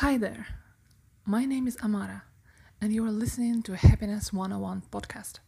[0.00, 0.46] Hi there.
[1.24, 2.24] My name is Amara,
[2.82, 5.38] and you are listening to Happiness 101 podcast.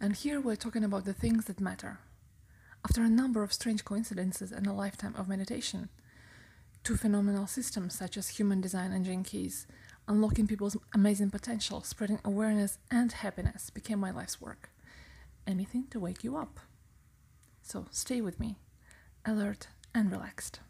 [0.00, 1.98] And here we're talking about the things that matter.
[2.82, 5.90] After a number of strange coincidences and a lifetime of meditation,
[6.82, 9.66] two phenomenal systems such as human design and Keys,
[10.08, 14.70] unlocking people's amazing potential, spreading awareness and happiness became my life's work.
[15.46, 16.58] Anything to wake you up.
[17.60, 18.56] So stay with me,
[19.26, 20.60] alert and relaxed.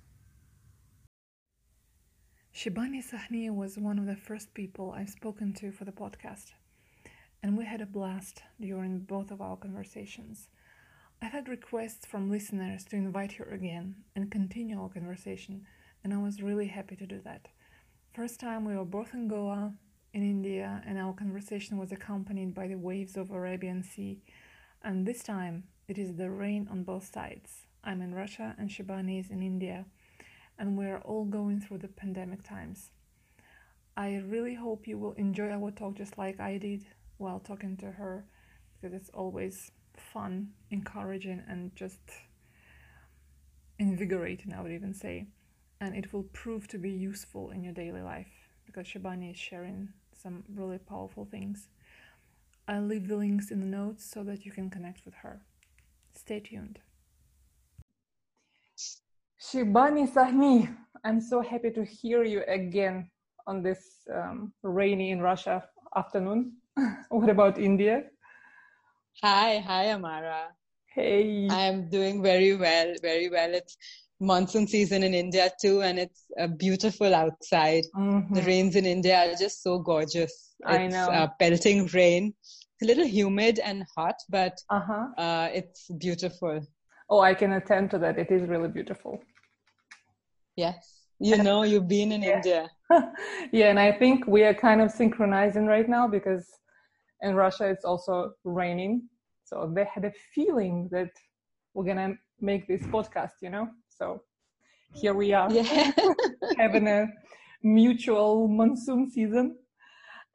[2.54, 6.52] Shibani Sahni was one of the first people I've spoken to for the podcast,
[7.42, 10.46] and we had a blast during both of our conversations.
[11.20, 15.66] I've had requests from listeners to invite her again and continue our conversation,
[16.04, 17.48] and I was really happy to do that.
[18.12, 19.74] First time we were both in Goa,
[20.12, 24.20] in India, and our conversation was accompanied by the waves of Arabian Sea,
[24.80, 27.66] and this time it is the rain on both sides.
[27.82, 29.86] I'm in Russia and Shibani is in India
[30.58, 32.90] and we're all going through the pandemic times.
[33.96, 36.84] I really hope you will enjoy our talk just like I did
[37.18, 38.24] while talking to her
[38.80, 42.00] because it's always fun, encouraging, and just
[43.78, 45.26] invigorating, I would even say.
[45.80, 48.32] And it will prove to be useful in your daily life
[48.66, 51.68] because Shibani is sharing some really powerful things.
[52.66, 55.42] I'll leave the links in the notes so that you can connect with her.
[56.14, 56.80] Stay tuned.
[59.44, 63.10] Shibani Sahni, I'm so happy to hear you again
[63.46, 63.78] on this
[64.12, 65.62] um, rainy in Russia
[65.94, 66.52] afternoon.
[67.10, 68.04] what about India?
[69.22, 70.46] Hi, hi, Amara.
[70.86, 71.46] Hey.
[71.50, 73.52] I'm doing very well, very well.
[73.52, 73.76] It's
[74.18, 77.84] monsoon season in India too, and it's uh, beautiful outside.
[77.94, 78.34] Mm-hmm.
[78.34, 80.54] The rains in India are just so gorgeous.
[80.60, 81.10] It's, I know.
[81.10, 82.32] Uh, pelting rain.
[82.40, 85.08] It's a little humid and hot, but uh-huh.
[85.18, 86.66] uh, it's beautiful.
[87.10, 88.18] Oh, I can attend to that.
[88.18, 89.20] It is really beautiful.
[90.56, 91.04] Yes.
[91.20, 92.36] You know, you've been in yeah.
[92.36, 92.70] India.
[93.52, 96.46] yeah, and I think we are kind of synchronizing right now because
[97.22, 99.08] in Russia it's also raining.
[99.44, 101.10] So they had a feeling that
[101.72, 103.68] we're going to make this podcast, you know?
[103.88, 104.22] So
[104.94, 105.92] here we are yeah.
[106.58, 107.08] having a
[107.62, 109.56] mutual monsoon season.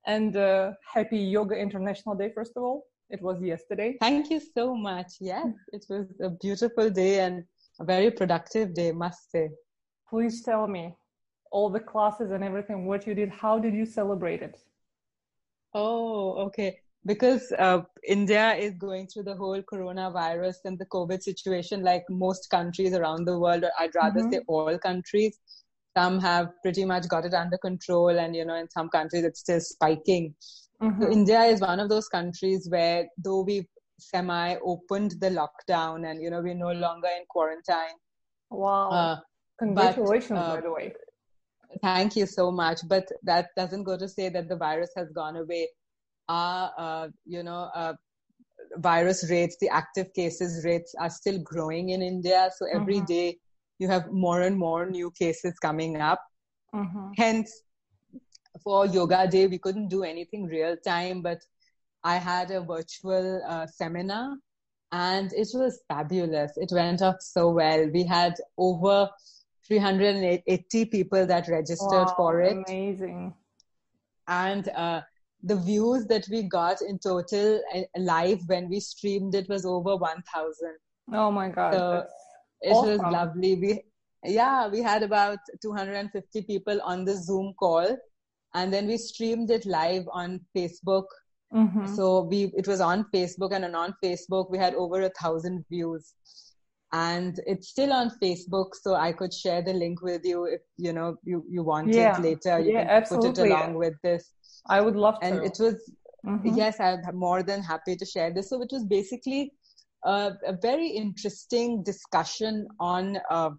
[0.05, 2.83] And uh, happy Yoga International Day, first of all.
[3.09, 3.97] It was yesterday.
[3.99, 5.13] Thank you so much.
[5.19, 7.43] Yes, it was a beautiful day and
[7.79, 9.49] a very productive day, must say
[10.09, 10.95] please tell me
[11.51, 14.59] all the classes and everything what you did how did you celebrate it?
[15.73, 16.77] Oh okay.
[17.05, 22.49] Because uh, india is going through the whole coronavirus and the covid situation like most
[22.49, 24.33] countries around the world or i'd rather mm-hmm.
[24.33, 25.39] say all countries.
[25.97, 29.39] Some have pretty much got it under control and you know in some countries it's
[29.39, 30.35] still spiking.
[30.81, 31.03] Mm-hmm.
[31.03, 33.67] so india is one of those countries where though we
[33.99, 37.97] semi opened the lockdown and you know we're no longer in quarantine
[38.49, 38.89] wow.
[38.89, 39.17] uh,
[39.59, 40.93] Congratulations, but, uh, by the way.
[41.81, 42.79] Thank you so much.
[42.87, 45.69] But that doesn't go to say that the virus has gone away.
[46.27, 47.93] Our, uh, you know, uh,
[48.77, 52.49] virus rates, the active cases rates are still growing in India.
[52.57, 53.05] So every mm-hmm.
[53.05, 53.37] day
[53.79, 56.21] you have more and more new cases coming up.
[56.73, 57.11] Mm-hmm.
[57.17, 57.63] Hence,
[58.63, 61.39] for Yoga Day, we couldn't do anything real time, but
[62.03, 64.37] I had a virtual uh, seminar
[64.91, 66.51] and it was fabulous.
[66.55, 67.89] It went off so well.
[67.93, 69.09] We had over
[69.69, 72.57] 380 people that registered wow, for it.
[72.67, 73.33] Amazing.
[74.27, 75.01] And uh,
[75.43, 79.95] the views that we got in total uh, live when we streamed it was over
[79.95, 80.73] 1,000.
[81.13, 81.73] Oh my God.
[81.73, 82.05] So
[82.61, 82.89] it awesome.
[82.89, 83.55] was lovely.
[83.55, 83.83] We,
[84.23, 87.97] yeah, we had about 250 people on the Zoom call.
[88.53, 91.05] And then we streamed it live on Facebook.
[91.53, 91.95] Mm-hmm.
[91.95, 96.13] So we it was on Facebook and on Facebook we had over a thousand views
[96.91, 100.91] and it's still on facebook so i could share the link with you if you
[100.91, 102.17] know you, you want yeah.
[102.17, 103.29] it later you yeah, can absolutely.
[103.29, 104.33] put it along with this
[104.67, 105.91] i would love to and it was
[106.25, 106.55] mm-hmm.
[106.55, 109.51] yes i'm more than happy to share this so it was basically
[110.05, 113.51] a, a very interesting discussion on uh,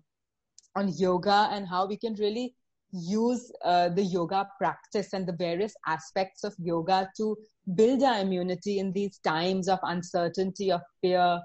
[0.76, 2.54] on yoga and how we can really
[2.92, 7.36] use uh, the yoga practice and the various aspects of yoga to
[7.74, 11.40] build our immunity in these times of uncertainty of fear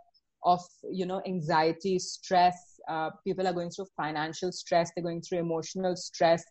[0.46, 0.62] of
[0.92, 5.96] you know anxiety stress uh, people are going through financial stress they're going through emotional
[5.96, 6.44] stress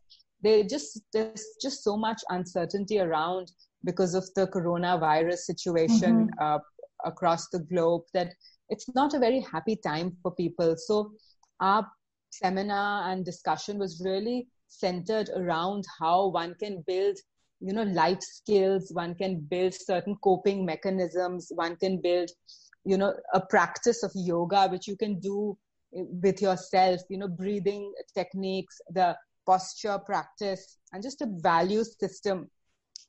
[0.42, 3.50] they just there's just so much uncertainty around
[3.84, 6.44] because of the coronavirus situation mm-hmm.
[6.44, 6.58] uh,
[7.04, 8.32] across the globe that
[8.68, 11.12] it's not a very happy time for people so
[11.60, 11.86] our
[12.30, 17.16] seminar and discussion was really centered around how one can build
[17.60, 22.28] you know life skills one can build certain coping mechanisms one can build
[22.84, 25.56] you know a practice of yoga which you can do
[25.92, 29.16] with yourself you know breathing techniques the
[29.46, 32.48] posture practice and just a value system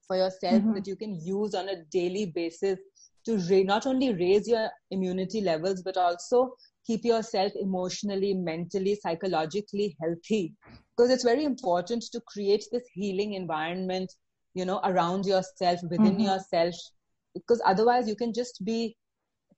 [0.07, 0.73] for yourself Mhm.
[0.73, 2.79] that you can use on a daily basis
[3.25, 6.55] to ra- not only raise your immunity levels but also
[6.85, 10.53] keep yourself emotionally mentally psychologically healthy
[10.95, 14.13] because it's very important to create this healing environment
[14.53, 16.19] you know around yourself within Mhm.
[16.19, 16.75] yourself
[17.33, 18.95] because otherwise you can just be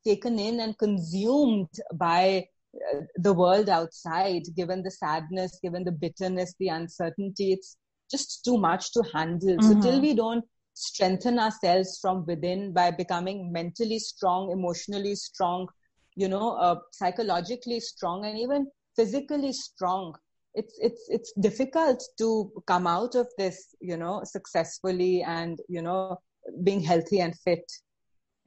[0.07, 2.45] taken in and consumed by
[2.93, 7.53] uh, the world outside given the sadness given the bitterness the uncertainty.
[7.53, 7.77] It's
[8.09, 9.57] just too much to handle.
[9.61, 15.67] So till we don't strengthen ourselves from within by becoming mentally strong emotionally strong
[16.15, 20.13] you know uh, psychologically strong and even physically strong
[20.53, 26.17] it's it's it's difficult to come out of this you know successfully and you know
[26.63, 27.63] being healthy and fit.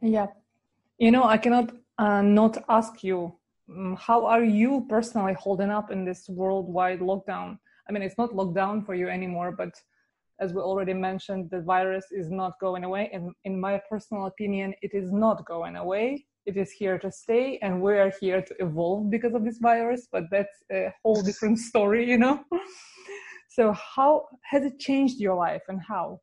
[0.03, 0.27] Yeah.
[1.01, 3.33] You know, I cannot uh, not ask you,
[3.71, 7.59] um, how are you personally holding up in this worldwide lockdown?
[7.89, 9.73] I mean, it's not lockdown for you anymore, but
[10.41, 13.09] as we already mentioned, the virus is not going away.
[13.15, 16.27] And in my personal opinion, it is not going away.
[16.45, 20.07] It is here to stay, and we are here to evolve because of this virus,
[20.13, 22.45] but that's a whole different story, you know?
[23.53, 26.21] So, how has it changed your life and how?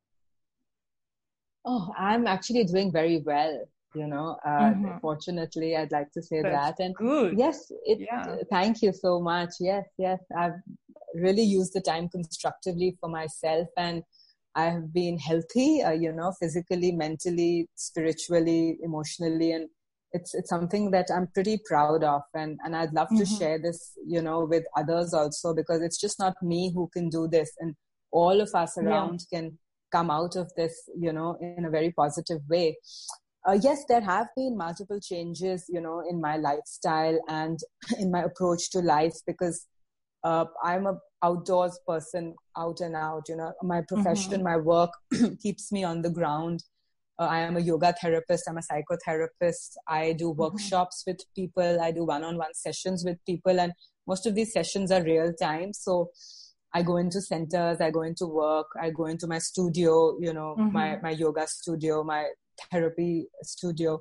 [1.68, 3.54] oh i'm actually doing very well
[3.94, 5.00] you know uh, Mhm.
[5.00, 7.38] fortunately i'd like to say That's that and good.
[7.38, 8.36] yes it Yeah.
[8.50, 10.58] thank you so much yes yes i've
[11.14, 14.02] really used the time constructively for myself and
[14.54, 19.68] i have been healthy uh, you know physically mentally spiritually emotionally and
[20.12, 23.38] it's it's something that i'm pretty proud of and and i'd love to Mhm.
[23.38, 27.26] share this you know with others also because it's just not me who can do
[27.28, 27.74] this and
[28.10, 28.84] all of us Yeah.
[28.84, 29.58] around can
[29.92, 32.76] come out of this you know in a very positive way
[33.48, 37.58] uh, yes, there have been multiple changes, you know, in my lifestyle and
[37.98, 39.66] in my approach to life because
[40.22, 43.22] uh, I'm a outdoors person, out and out.
[43.28, 44.90] You know, my profession, my work
[45.42, 46.62] keeps me on the ground.
[47.18, 48.44] Uh, I am a yoga therapist.
[48.48, 49.76] I'm a psychotherapist.
[49.88, 51.80] I do workshops with people.
[51.80, 53.72] I do one-on-one sessions with people, and
[54.06, 55.72] most of these sessions are real time.
[55.72, 56.10] So
[56.74, 57.80] I go into centers.
[57.80, 58.66] I go into work.
[58.80, 60.18] I go into my studio.
[60.20, 61.02] You know, my Mhm.
[61.02, 62.26] my yoga studio, my
[62.70, 64.00] therapy studio.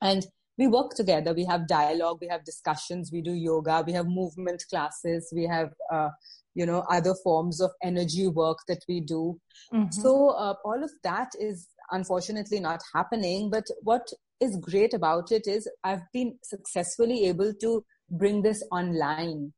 [0.00, 0.26] And
[0.58, 1.32] we work together.
[1.34, 2.18] We have dialogue.
[2.20, 3.10] We have discussions.
[3.12, 3.84] We do yoga.
[3.86, 5.32] We have movement classes.
[5.34, 6.08] We have uh,
[6.54, 9.40] you know other forms of energy work that we do.
[9.72, 9.94] Mhm.
[9.94, 13.50] so uh, all of that is unfortunately not happening.
[13.50, 14.08] But what
[14.40, 19.52] is great about it is i've been successfully able to bring this online.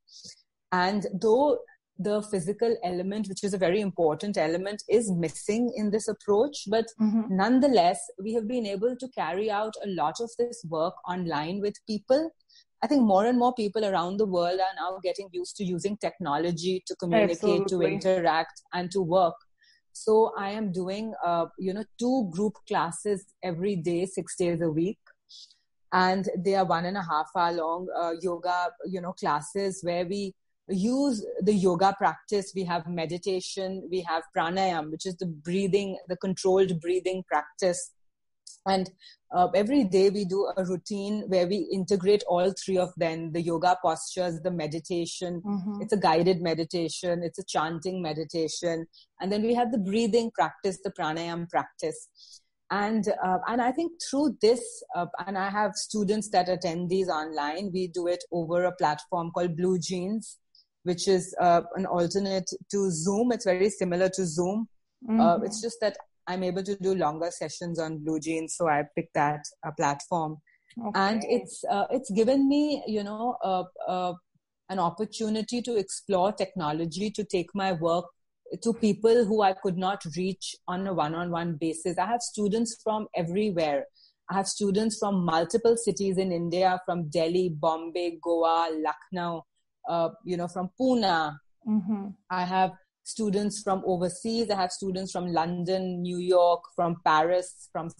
[0.72, 1.58] And though
[2.06, 6.62] the physical element which is a very important element is missing in this approach.
[6.74, 7.30] But Mhm.
[7.30, 11.84] nonetheless we have been able to carry out a lot of this work online with
[11.86, 12.30] people.
[12.82, 15.98] I think more and more people around the world are now getting used to using
[15.98, 19.34] technology to communicate to interact and to work.
[19.92, 24.70] So i am doing uh, you know two group classes every day six days a
[24.70, 24.98] week.
[25.92, 30.06] And they are one and a half hour long uh, yoga you know classes where
[30.06, 30.34] we
[30.70, 32.52] use the yoga practice.
[32.54, 37.92] We have meditation we have pranayam which is the breathing the controlled breathing practice.
[38.66, 38.90] And
[39.34, 43.40] uh, every day we do a routine where we integrate all three of them the
[43.40, 45.42] yoga postures the meditation.
[45.44, 45.82] Mhm.
[45.82, 48.86] it's a guided meditation it's a chanting meditation.
[49.20, 52.08] And then we have the breathing practice the pranayam practice.
[52.72, 54.60] And uh, and i think through this
[54.94, 57.70] uh, and i have students that attend these online.
[57.72, 60.36] We do it over a platform called BlueJeans
[60.84, 64.68] which is uh, an alternate to zoom it's very similar to zoom
[65.08, 65.46] uh, Mhm.
[65.46, 65.96] it's just that
[66.26, 70.36] i'm able to do longer sessions on BlueJeans so i picked that uh, platform
[70.94, 74.12] and it's uh, it's given me you know uh, uh,
[74.68, 78.04] an opportunity to explore technology to take my work
[78.62, 81.98] to people who I could not reach on a one-on-one basis.
[81.98, 83.84] I have students from everywhere.
[84.30, 89.44] I have students from multiple cities in India, from Delhi, Bombay, Goa, Lucknow,
[89.88, 91.36] uh, you know, from Pune.
[91.66, 92.14] Mhm.
[92.30, 92.72] I have
[93.04, 94.50] students from overseas.
[94.50, 97.90] I have students from London, New York, from Paris, from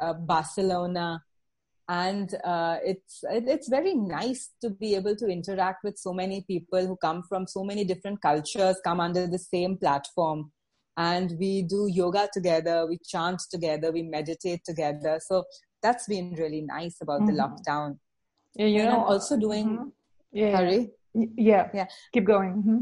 [0.00, 1.22] uh, Barcelona,
[1.88, 6.42] and uh, it's it, it's very nice to be able to interact with so many
[6.42, 10.52] people who come from so many different cultures, come under the same platform,
[10.96, 15.18] and we do yoga together, we chant together, we meditate together.
[15.20, 15.44] So
[15.82, 17.40] that's been really nice about the Mhm.
[17.42, 17.98] lockdown.
[18.54, 18.96] Yeah, you and know.
[19.00, 19.66] I'm also doing.
[19.68, 19.92] Mhm.
[20.32, 20.56] Yeah.
[20.56, 20.92] Sorry.
[21.14, 21.68] Yeah.
[21.74, 21.86] Yeah.
[22.12, 22.52] Keep going.
[22.62, 22.80] Mhm.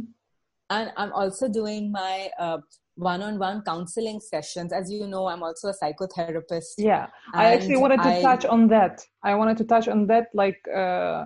[0.70, 2.58] and i'm also doing my uh,
[2.96, 7.06] one-on-one counseling sessions as you know i'm also a psychotherapist Yeah.
[7.32, 8.94] I actually wanted to I- touch on that.
[9.30, 11.20] I wanted to touch on that, like, uh,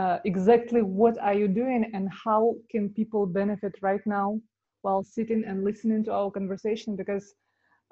[0.00, 2.40] uh, exactly what are you doing and how
[2.72, 4.28] can people benefit right now
[4.84, 7.24] while sitting and listening to our conversation because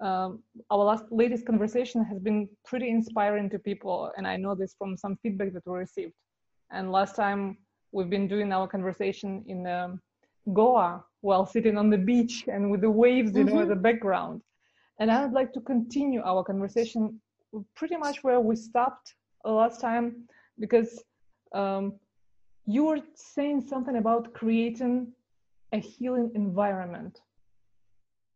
[0.07, 0.29] um,
[0.71, 4.97] our last latest conversation has been pretty inspiring to people and i know this from
[4.97, 6.15] some feedback that we received
[6.77, 7.43] and last time
[7.93, 10.01] we've been doing our conversation in um,
[10.55, 13.57] goa while sitting on the beach and with the waves you mm-hmm.
[13.57, 14.41] know as a background
[14.99, 17.21] and i would like to continue our conversation
[17.75, 20.25] pretty much where we stopped last time
[20.59, 21.03] because
[21.55, 21.95] um,
[22.67, 25.13] you were saying something about creating
[25.73, 27.21] a healing environment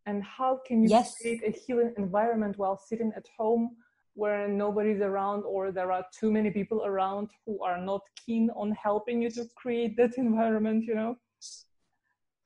[0.06, 1.14] and how can you yes.
[1.20, 3.76] create a healing environment while sitting at home
[4.14, 8.73] where nobody's around or there are too many people around who are not keen on
[8.73, 11.16] helping you to create that environment you know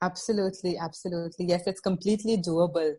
[0.02, 2.94] absolutely absolutely yes it's completely doable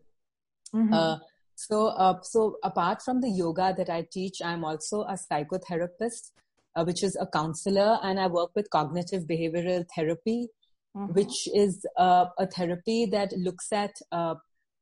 [0.73, 0.93] mm-hmm.
[0.93, 1.17] uh,
[1.55, 6.31] so uh, so apart from the yoga that i teach i'm also a psychotherapist
[6.75, 10.47] uh, which is a counselor and i work with cognitive behavioral therapy
[10.95, 11.13] mm-hmm.
[11.13, 14.35] which is uh, a therapy that looks at uh,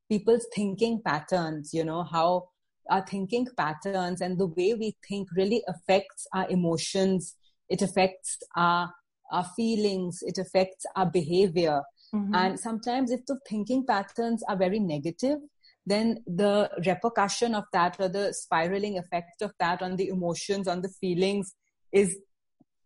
[0.10, 2.50] people's thinking patterns, you know, how
[2.90, 7.36] our thinking patterns and the way we think really affects our emotions.
[7.70, 8.94] It affects our,
[9.32, 10.20] our feelings.
[10.22, 11.82] It affects our behavior.
[12.14, 12.36] Mm-hmm.
[12.36, 15.40] And sometimes if the thinking patterns are very negative,
[15.86, 20.82] then the repercussion of that or the spiraling effect of that on the emotions, on
[20.82, 21.54] the feelings
[21.94, 22.18] is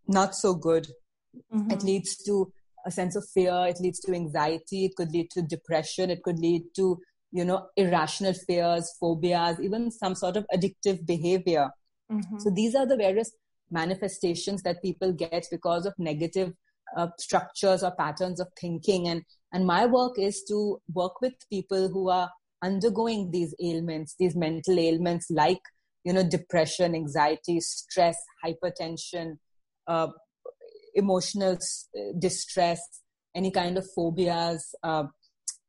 [0.08, 0.88] not so good.
[1.54, 1.72] Mm-hmm.
[1.72, 2.52] It leads to
[2.86, 3.66] a sense of fear.
[3.68, 4.86] It leads to anxiety.
[4.86, 6.10] It could lead to depression.
[6.10, 7.00] It could lead to
[7.32, 11.70] you know, irrational fears, phobias, even some sort of addictive behavior.
[12.12, 12.40] Mm-hmm.
[12.40, 13.32] So these are the various
[13.70, 16.54] manifestations that people get because of negative
[16.98, 19.08] uh, structures or patterns of thinking.
[19.08, 19.24] And,
[19.54, 22.30] and my work is to work with people who are
[22.62, 25.62] undergoing these ailments, these mental ailments like,
[26.04, 29.38] you know, depression, anxiety, stress, hypertension,
[29.88, 30.08] uh,
[30.96, 32.82] emotional uh, distress,
[33.36, 35.06] any kind of phobias, uh,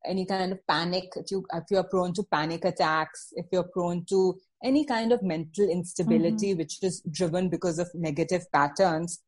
[0.07, 4.05] any kind of panic, if, you, if you're prone to panic attacks, if you're prone
[4.07, 6.59] to any kind of mental instability, mm-hmm.
[6.59, 9.23] which is driven because of negative patterns.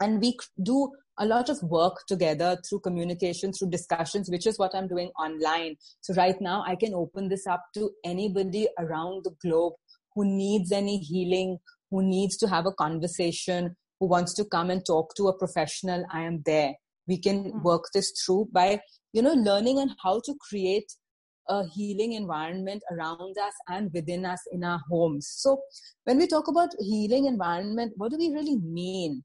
[0.00, 4.74] And we do a lot of work together through communication, through discussions, which is what
[4.74, 5.76] I'm doing online.
[6.02, 9.74] So right now I can open this up to anybody around the globe
[10.14, 11.58] who needs any healing,
[11.90, 16.04] who needs to have a conversation, who wants to come and talk to a professional.
[16.12, 16.74] I am there.
[17.06, 17.62] We can mm-hmm.
[17.62, 18.80] work this through by
[19.16, 20.92] you know learning on how to create
[21.48, 25.28] a healing environment around us and within us in our homes.
[25.36, 25.60] So
[26.04, 29.22] when we talk about healing environment what do we really mean?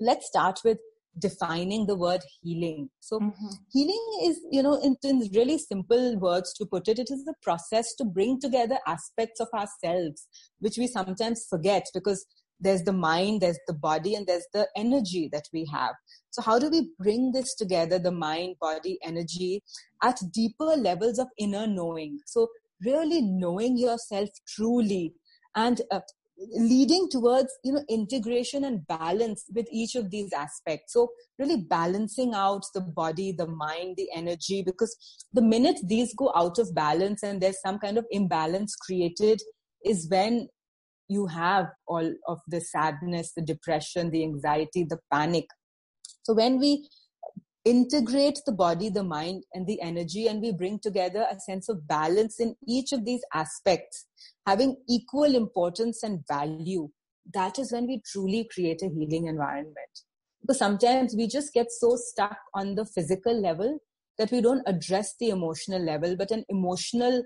[0.00, 0.78] Let's start with
[1.18, 2.90] defining the word healing.
[2.98, 3.46] So mm-hmm.
[3.72, 7.34] healing is you know in, in really simple words to put it it is the
[7.42, 10.26] process to bring together aspects of ourselves
[10.58, 12.26] which we sometimes forget because
[12.60, 15.94] there's the mind there's the body and there's the energy that we have
[16.34, 19.62] so, how do we bring this together the mind, body, energy
[20.02, 22.18] at deeper levels of inner knowing?
[22.26, 22.48] So,
[22.84, 25.14] really knowing yourself truly
[25.54, 26.00] and uh,
[26.56, 32.34] leading towards you know integration and balance with each of these aspects so really balancing
[32.34, 34.96] out the body the mind the energy because
[35.32, 39.40] the minute these go out of balance and there's some kind of imbalance created
[39.84, 40.48] is when
[41.06, 45.46] you have all of the sadness the depression the anxiety the panic
[46.24, 46.88] so when we
[47.66, 51.86] integrate the body, the mind, and the energy, and we bring together a sense of
[51.86, 54.06] balance in each of these aspects,
[54.46, 56.88] having equal importance and value,
[57.32, 60.00] that is when we truly create a healing environment.
[60.40, 63.78] Because sometimes we just get so stuck on the physical level
[64.18, 67.22] that we don't address the emotional level, but an emotional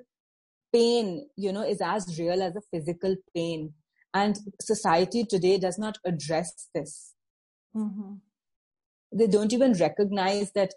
[0.73, 3.75] pain, you know, is as real as a physical pain.
[4.15, 7.15] And society today does not address this.
[7.77, 8.15] Mm-hmm
[9.13, 10.73] they don't even recognize that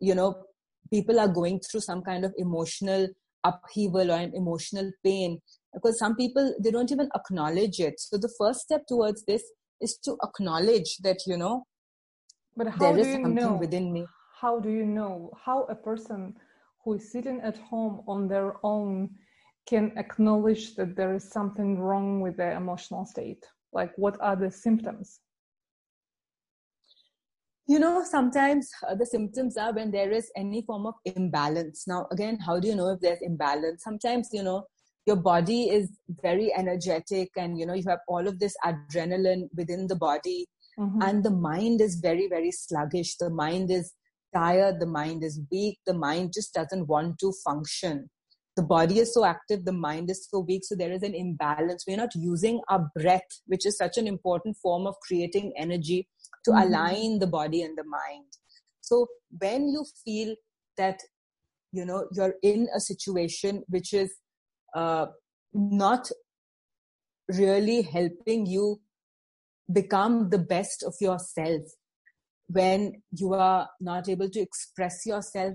[0.00, 0.44] you know
[0.90, 3.08] people are going through some kind of emotional
[3.44, 5.40] upheaval or an emotional pain.
[5.74, 7.98] Because some people they don't even acknowledge it.
[7.98, 9.42] So the first step towards this
[9.80, 11.64] is to acknowledge that you know
[12.56, 14.06] but how there is something know, within me.
[14.40, 16.36] How do you know how a person
[16.84, 19.10] who is sitting at home on their own
[19.66, 23.44] can acknowledge that there is something wrong with their emotional state?
[23.72, 25.20] Like what are the symptoms
[27.66, 31.84] you know sometimes uh, the symptoms are when there is any form of imbalance.
[31.86, 33.84] Now again how do you know if there's imbalance?
[33.84, 34.66] Sometimes you know
[35.06, 35.90] your body is
[36.22, 40.46] very energetic and you know you have all of this adrenaline within the body
[40.78, 41.02] mm-hmm.
[41.02, 43.16] and the mind is very very sluggish.
[43.16, 43.92] The mind is
[44.34, 48.10] tired the mind is weak the mind just doesn't want to function.
[48.56, 51.84] The body is so active the mind is so weak so there is an imbalance.
[51.86, 56.08] We're not using our breath which is such an important form of creating energy
[56.44, 56.72] to mm-hmm.
[56.72, 58.26] align the body and the mind
[58.80, 59.06] so
[59.38, 60.34] when you feel
[60.76, 61.00] that
[61.72, 64.10] you know you're in a situation which is
[64.74, 65.06] uh,
[65.52, 66.10] not
[67.28, 68.80] really helping you
[69.72, 71.62] become the best of yourself
[72.48, 75.54] when you are not able to express yourself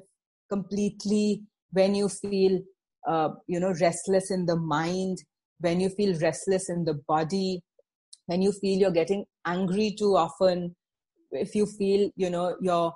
[0.50, 2.60] completely when you feel
[3.08, 5.18] uh, you know restless in the mind
[5.60, 7.62] when you feel restless in the body
[8.28, 10.76] when you feel you're getting angry too often
[11.32, 12.94] if you feel you know you're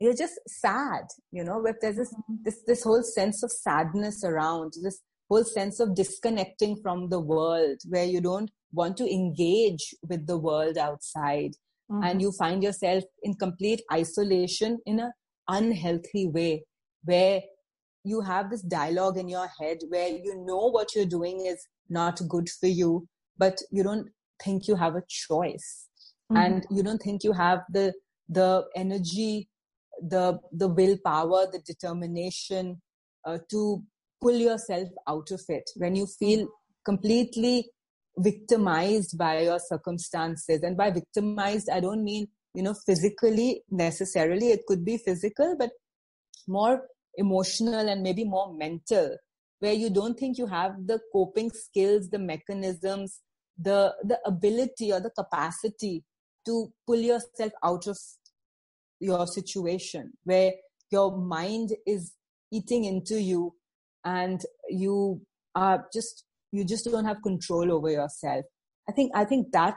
[0.00, 2.34] you're just sad you know if there's this mm-hmm.
[2.44, 7.78] this this whole sense of sadness around this whole sense of disconnecting from the world
[7.88, 11.52] where you don't want to engage with the world outside
[11.90, 12.02] mm-hmm.
[12.02, 15.12] and you find yourself in complete isolation in an
[15.48, 16.64] unhealthy way
[17.04, 17.40] where
[18.04, 22.20] you have this dialogue in your head where you know what you're doing is not
[22.28, 23.06] good for you
[23.36, 24.08] but you don't
[24.42, 25.86] think you have a choice.
[26.30, 26.42] Mm-hmm.
[26.42, 27.92] and you don't think you have the
[28.28, 29.48] the energy
[30.00, 32.80] the the willpower the determination
[33.24, 33.82] uh, to
[34.22, 35.68] pull yourself out of it.
[35.76, 36.46] When you feel
[36.84, 37.68] completely
[38.16, 44.48] victimized by your circumstances and by victimized i don't mean you know physically necessarily.
[44.48, 45.70] It could be physical but
[46.48, 46.82] more
[47.16, 49.16] emotional and maybe more mental
[49.60, 53.20] where you don't think you have the coping skills the mechanisms
[53.60, 56.04] the the ability or the capacity
[56.46, 57.98] to pull yourself out of
[59.00, 60.52] your situation where
[60.90, 62.12] your mind is
[62.52, 63.54] eating into you
[64.04, 65.20] and you
[65.54, 68.44] are just you just don't have control over yourself
[68.88, 69.76] i think i think that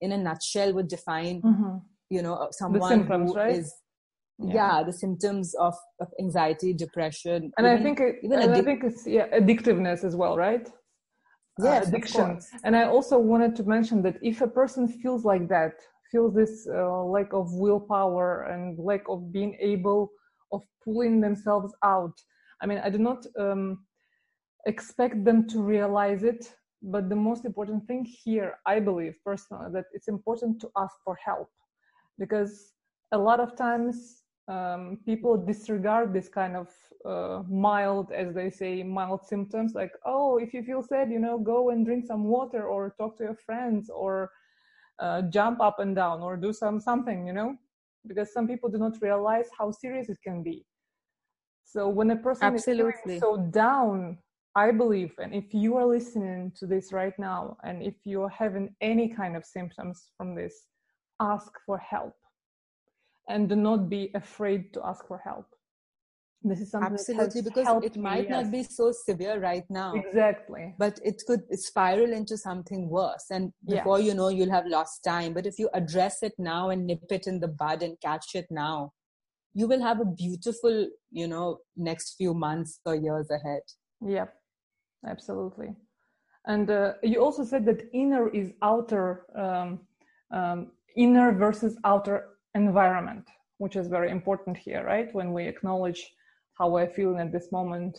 [0.00, 1.76] in a nutshell would define mm-hmm.
[2.10, 3.56] you know someone symptoms, who right?
[3.56, 3.74] is
[4.38, 4.54] yeah.
[4.54, 4.82] yeah.
[4.84, 8.84] the symptoms of, of anxiety depression and even, i think it, even addic- i think
[8.84, 10.70] it's yeah addictiveness as well right uh,
[11.62, 12.38] yes addiction.
[12.64, 15.74] and i also wanted to mention that if a person feels like that
[16.10, 20.10] feels this uh, lack of willpower and lack of being able
[20.52, 22.14] of pulling themselves out
[22.60, 23.84] i mean i do not um,
[24.66, 29.86] expect them to realize it but the most important thing here i believe personally that
[29.92, 31.48] it's important to ask for help.
[32.18, 32.72] Because
[33.12, 36.68] a lot of times um, people disregard this kind of
[37.04, 41.38] uh, mild as they say mild symptoms like oh if you feel sad you know
[41.38, 44.30] go and drink some water or talk to your friends or
[44.98, 47.54] uh, jump up and down or do some something you know
[48.06, 50.64] because some people do not realize how serious it can be
[51.64, 53.14] so when a person Absolutely.
[53.14, 54.16] is so down
[54.56, 58.74] I believe, and if you are listening to this right now, and if you're having
[58.80, 60.64] any kind of symptoms from this,
[61.20, 62.14] ask for help.
[63.28, 65.46] And do not be afraid to ask for help.
[66.42, 69.94] This is something absolutely because it might not be so severe right now.
[69.94, 70.74] Exactly.
[70.78, 73.26] But it could spiral into something worse.
[73.30, 74.06] And before yeah.
[74.06, 75.32] you know, you'll have lost time.
[75.32, 78.46] But if you address it now and nip it in the bud and catch it
[78.48, 78.92] now,
[79.54, 83.62] you will have a beautiful, you know, next few months or years ahead.
[84.06, 84.32] Yep
[85.06, 85.74] absolutely.
[86.46, 89.80] And uh, you also said that inner is outer, um,
[90.30, 93.24] um, inner versus outer environment,
[93.58, 95.14] which is very important here, right?
[95.14, 96.02] When we acknowledge
[96.58, 97.96] how we're feeling at this moment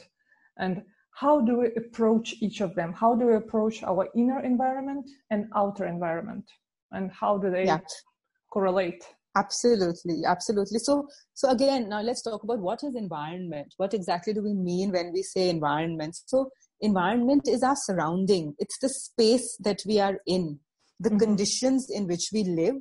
[0.58, 2.93] and how do we approach each of them?
[2.93, 6.46] How do we approach our inner environment and outer environment?
[6.91, 7.80] And how do they yeah.
[8.52, 9.04] correlate?
[9.38, 14.41] absolutely absolutely so so again now let's talk about what is environment what exactly do
[14.41, 16.50] we mean when we say environment so
[16.82, 20.60] environment is our surrounding it's the space that we are in
[21.00, 21.20] the mm-hmm.
[21.20, 22.76] conditions in which we live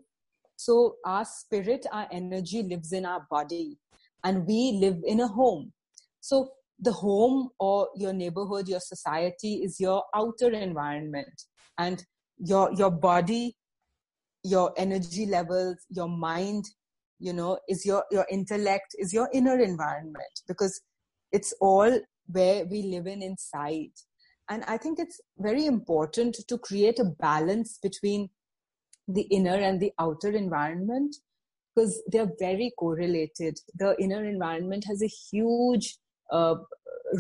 [0.56, 3.78] so our spirit our energy lives in our body
[4.24, 5.72] and we live in a home
[6.20, 11.42] so the home or your neighborhood your society is your outer environment
[11.78, 12.04] and
[12.38, 13.56] your your body
[14.42, 16.64] your energy levels your mind
[17.18, 20.80] you know is your your intellect is your inner environment because
[21.32, 23.92] it's all where we live in inside.
[24.48, 28.30] And I think it's very important to create a balance between
[29.08, 31.16] the inner and the outer environment
[31.74, 33.58] because they're very correlated.
[33.78, 35.98] The inner environment has a huge
[36.32, 36.56] uh,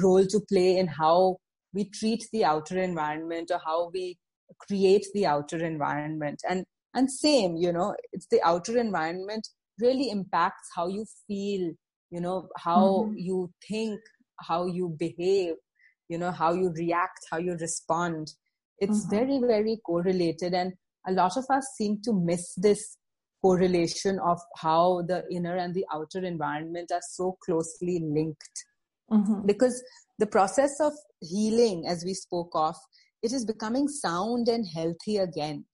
[0.02, 1.36] role to play in how
[1.74, 4.18] we treat the outer environment or how we
[4.66, 6.42] create the outer environment.
[6.48, 9.46] And and same, you know, it's the outer environment
[9.78, 11.72] really impacts how you feel,
[12.10, 13.18] you know, how mm-hmm.
[13.18, 14.00] you think,
[14.40, 15.56] how you behave
[16.08, 18.32] you know how you react how you respond
[18.78, 19.16] it's mm-hmm.
[19.16, 20.72] very very correlated and
[21.06, 22.96] a lot of us seem to miss this
[23.42, 28.64] correlation of how the inner and the outer environment are so closely linked
[29.10, 29.46] mm-hmm.
[29.46, 29.82] because
[30.18, 32.74] the process of healing as we spoke of
[33.22, 35.64] it is becoming sound and healthy again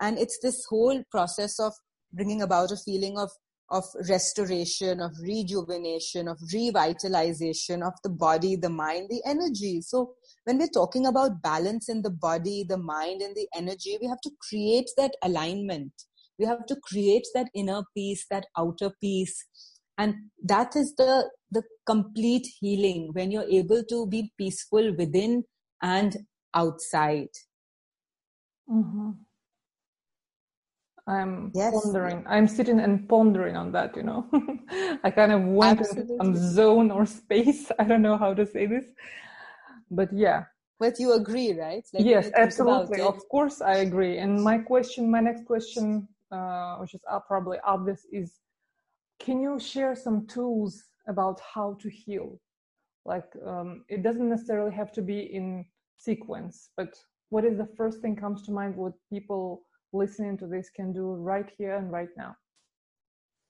[0.00, 1.72] and it's this whole process of
[2.12, 3.30] bringing about a feeling of
[3.70, 9.80] of restoration, of rejuvenation, of revitalization of the body, the mind, the energy.
[9.80, 10.14] So
[10.46, 14.20] when we're talking about balance in the body, the mind, and the energy, we have
[14.20, 15.92] to create that alignment.
[16.38, 19.44] We have to create that inner peace, that outer peace.
[19.98, 25.42] And that is the, the complete healing when you're able to be peaceful within
[25.82, 26.16] and
[26.54, 27.28] outside.
[28.70, 29.10] Mm-hmm.
[31.08, 31.72] I'm yes.
[31.72, 32.24] pondering.
[32.28, 33.96] I'm sitting and pondering on that.
[33.96, 34.26] You know,
[35.04, 36.16] I kind of went Absolutely.
[36.20, 37.70] on zone or space.
[37.78, 38.84] I don't know how to say this,
[39.90, 40.44] but yeah.
[40.78, 41.84] But you agree, right?
[41.94, 43.00] Like yes, absolutely.
[43.00, 44.18] Of course, I agree.
[44.18, 48.40] And my question, my next question, uh, which is probably obvious, is:
[49.18, 52.38] Can you share some tools about how to heal?
[53.06, 55.64] Like, um, it doesn't necessarily have to be in
[55.96, 56.94] sequence, but
[57.30, 58.76] what is the first thing comes to mind?
[58.76, 62.36] What people listening to this can do right here and right now?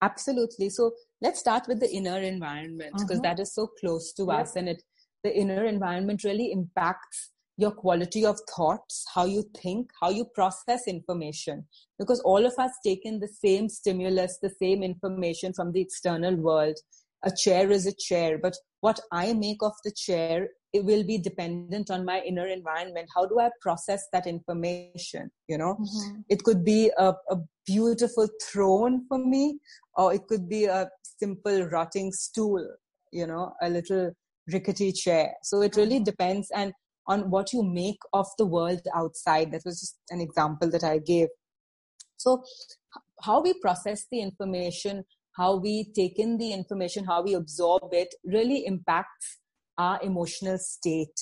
[0.03, 0.69] Absolutely.
[0.69, 3.41] So let's start with the inner environment because mm-hmm.
[3.41, 4.83] is so close to us and it
[5.25, 10.87] the inner environment really impacts your quality of thoughts, how you think, how you process
[10.87, 11.67] information.
[11.99, 16.37] Because all of us take in the same stimulus, the same information from the external
[16.37, 16.77] world.
[17.25, 21.17] A chair is a chair, but what I make of the chair it will be
[21.17, 26.21] dependent on my inner environment how do i process that information you know mm-hmm.
[26.29, 29.59] it could be a, a, beautiful throne for me
[29.97, 32.65] or it could be a simple rotting stool
[33.11, 34.13] you know a little
[34.53, 36.05] rickety chair so it really mm-hmm.
[36.05, 36.73] depends and
[37.09, 40.99] on what you make of the world outside that was just an example that i
[40.99, 41.29] gave
[42.17, 42.43] so
[43.23, 45.05] how we process the information
[45.37, 49.39] how we take in the information how we absorb it really impacts
[49.79, 51.21] our emotional state.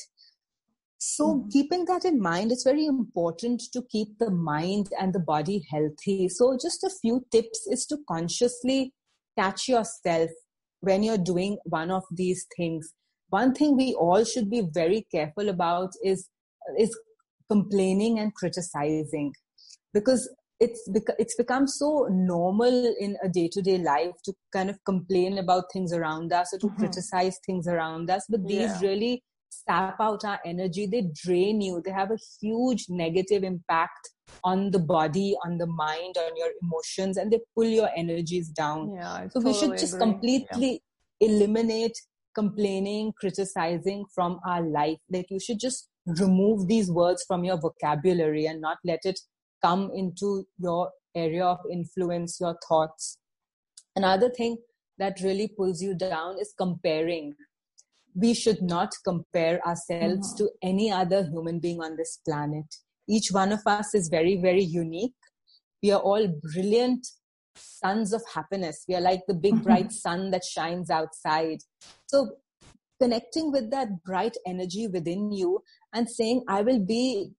[0.99, 1.49] So, mm-hmm.
[1.49, 6.29] keeping that in mind, it's very important to keep the mind and the body healthy.
[6.29, 8.93] So, just a few tips is to consciously
[9.39, 10.31] catch yourself
[10.81, 12.93] when you're doing one of these things.
[13.35, 16.29] One thing we all should be very careful about is,
[16.79, 16.97] is
[17.51, 19.33] complaining and criticizing
[19.93, 20.29] because
[20.61, 25.65] it's bec- it's become so normal in a day-to-day life to kind of complain about
[25.73, 26.83] things around us or to mm-hmm.
[26.83, 28.81] criticize things around us but these yeah.
[28.89, 34.11] really sap out our energy they drain you they have a huge negative impact
[34.43, 38.93] on the body on the mind on your emotions and they pull your energies down
[38.95, 40.07] yeah, so totally we should just agree.
[40.07, 41.29] completely yeah.
[41.29, 41.99] eliminate
[42.35, 48.47] complaining criticizing from our life like you should just remove these words from your vocabulary
[48.47, 49.19] and not let it
[49.63, 53.19] come into your area of influence, your thoughts.
[53.97, 54.59] Another thing
[54.99, 57.35] that really pulls you down is comparing.
[58.15, 60.45] We should not compare ourselves mm-hmm.
[60.45, 62.67] to any other human being on this planet.
[63.09, 65.15] Each one of us is very, very unique.
[65.83, 67.07] We are all brilliant
[67.57, 68.85] suns of happiness.
[68.89, 69.65] We are like the big, mm-hmm.
[69.65, 71.59] bright sun that shines outside.
[72.07, 72.37] So,
[73.01, 75.63] connecting with that bright energy within you
[75.93, 77.33] and saying, I will be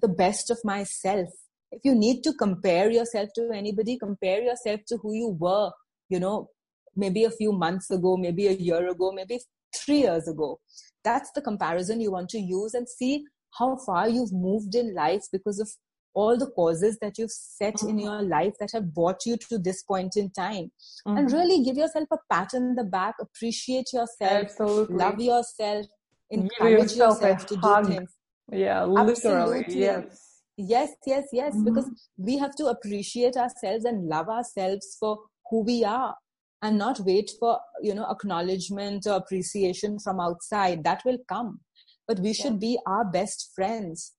[0.00, 1.28] the best of myself.
[1.70, 5.70] If you need to compare yourself to anybody, compare yourself to who you were,
[6.08, 6.48] you know,
[6.96, 9.40] maybe a few months ago, maybe a year ago, maybe
[9.74, 10.60] three years ago.
[11.04, 13.24] That's the comparison you want to use and see
[13.58, 15.70] how far you've moved in life because of
[16.14, 17.90] all the causes that you've set mm-hmm.
[17.90, 20.70] in your life that have brought you to this point in time.
[21.06, 21.16] Mm-hmm.
[21.16, 24.96] And really give yourself a pat on the back, appreciate yourself, Absolutely.
[24.96, 25.86] love yourself,
[26.30, 27.86] encourage yourself, yourself to hug.
[27.86, 28.10] do things.
[28.50, 29.12] Yeah, literally.
[29.12, 29.80] Absolutely.
[29.80, 30.28] Yes.
[30.56, 31.54] Yes, yes, yes.
[31.54, 31.64] Mm-hmm.
[31.64, 35.18] Because we have to appreciate ourselves and love ourselves for
[35.50, 36.14] who we are
[36.60, 40.84] and not wait for, you know, acknowledgement or appreciation from outside.
[40.84, 41.60] That will come.
[42.06, 44.12] But we should be our best friends.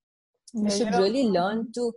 [0.53, 1.91] Yeah, we should really learn to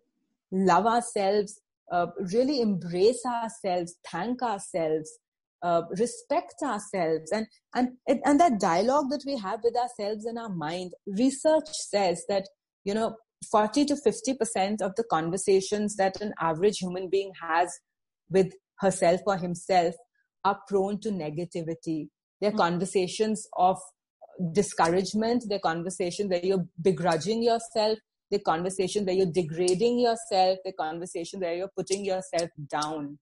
[0.51, 1.61] love ourselves,
[1.93, 5.11] uh, really embrace ourselves, thank ourselves,
[5.63, 7.31] uh, respect ourselves.
[7.33, 12.25] And and and that dialogue that we have with ourselves in our mind research says
[12.29, 12.49] that
[12.85, 13.17] you know
[13.51, 17.71] 40 to 50 percent of the conversations that an average human being has
[18.31, 19.95] with herself or himself
[20.45, 22.09] are prone to negativity.
[22.41, 22.59] They're mm-hmm.
[22.59, 23.79] conversations of
[24.53, 25.45] discouragement.
[25.49, 27.99] They're conversations where you're begrudging yourself
[28.31, 33.19] the conversation where you're degrading yourself the conversation where you're putting yourself down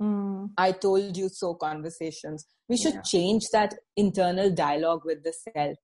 [0.00, 0.50] Mm.
[0.58, 2.46] I told you so conversations.
[2.68, 3.02] We should yeah.
[3.02, 5.76] change that internal dialogue with the self.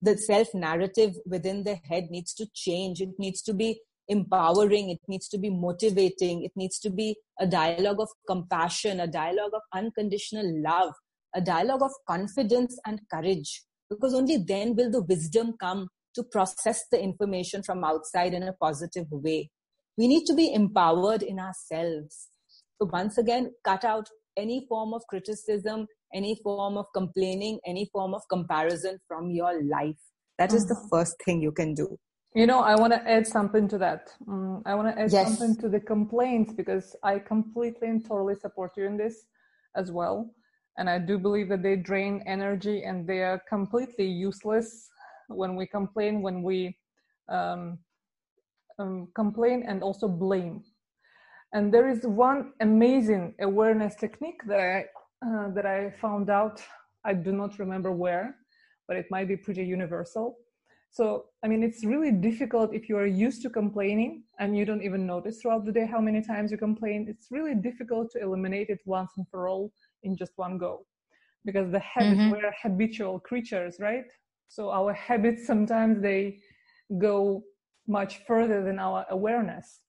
[0.00, 3.00] The self narrative within the head needs to change.
[3.00, 4.90] It needs to be empowering.
[4.90, 6.44] It needs to be motivating.
[6.44, 10.94] It needs to be a dialogue of compassion, a dialogue of unconditional love,
[11.34, 13.64] a dialogue of confidence and courage.
[13.90, 15.88] Because only then will the wisdom come
[16.18, 19.50] to process the information from outside in a positive way.
[19.96, 22.28] We need to be empowered in ourselves
[22.80, 28.14] So once again, cut out any form of criticism, any form of complaining, any form
[28.14, 30.00] of comparison from your life.
[30.38, 31.98] That is the first thing you can do.
[32.34, 34.10] You know, I want to add something to that.
[34.28, 35.26] Um, I want to add yes.
[35.26, 39.26] something to the complaints because I completely and totally support you in this
[39.74, 40.30] as well.
[40.76, 44.88] And I do believe that they drain energy and they are completely useless
[45.28, 46.76] when we complain, when we
[47.28, 47.78] um,
[48.78, 50.62] um, complain and also blame.
[51.52, 54.84] And there is one amazing awareness technique that I
[55.26, 56.62] uh, that I found out.
[57.04, 58.36] I do not remember where,
[58.86, 60.36] but it might be pretty universal.
[60.90, 64.82] So, I mean, it's really difficult if you are used to complaining and you don't
[64.82, 67.06] even notice throughout the day how many times you complain.
[67.08, 70.86] It's really difficult to eliminate it once and for all in just one go
[71.44, 72.30] because the habit, mm-hmm.
[72.30, 74.04] we're habitual creatures, right?
[74.48, 76.38] So, our habits sometimes they
[76.98, 77.44] go
[77.86, 79.80] much further than our awareness.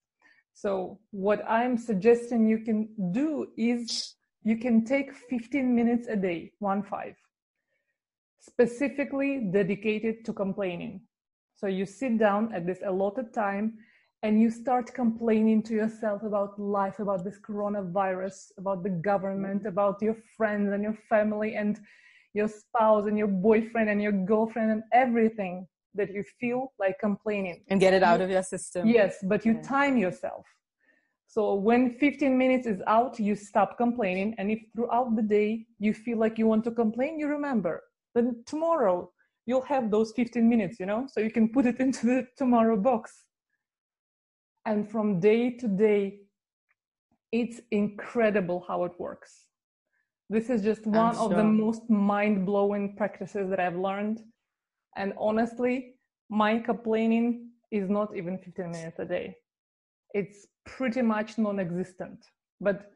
[0.54, 6.52] So, what I'm suggesting you can do is you can take 15 minutes a day,
[6.60, 7.16] one five
[8.40, 11.02] specifically dedicated to complaining.
[11.56, 13.78] So you sit down at this allotted time
[14.24, 20.02] and you start complaining to yourself about life, about this coronavirus, about the government, about
[20.02, 21.80] your friends and your family and
[22.34, 27.64] your spouse and your boyfriend and your girlfriend and everything that you feel like complaining.
[27.70, 28.88] And get it out of your system.
[28.88, 29.62] Yes, but you yeah.
[29.62, 30.46] time yourself.
[31.28, 34.36] So when 15 minutes is out, you stop complaining.
[34.38, 37.84] And if throughout the day you feel like you want to complain, you remember
[38.16, 39.12] then tomorrow
[39.46, 42.78] you'll have those 15 minutes you know so you can put it into the tomorrow
[42.78, 43.26] box
[44.66, 46.20] and from day to day
[47.32, 49.46] it's incredible how it works
[50.30, 51.24] this is just one sure.
[51.26, 54.22] of the most mind-blowing practices that i've learned
[54.96, 55.96] and honestly
[56.30, 59.36] my complaining is not even 15 minutes a day
[60.14, 62.26] it's pretty much non-existent
[62.62, 62.92] but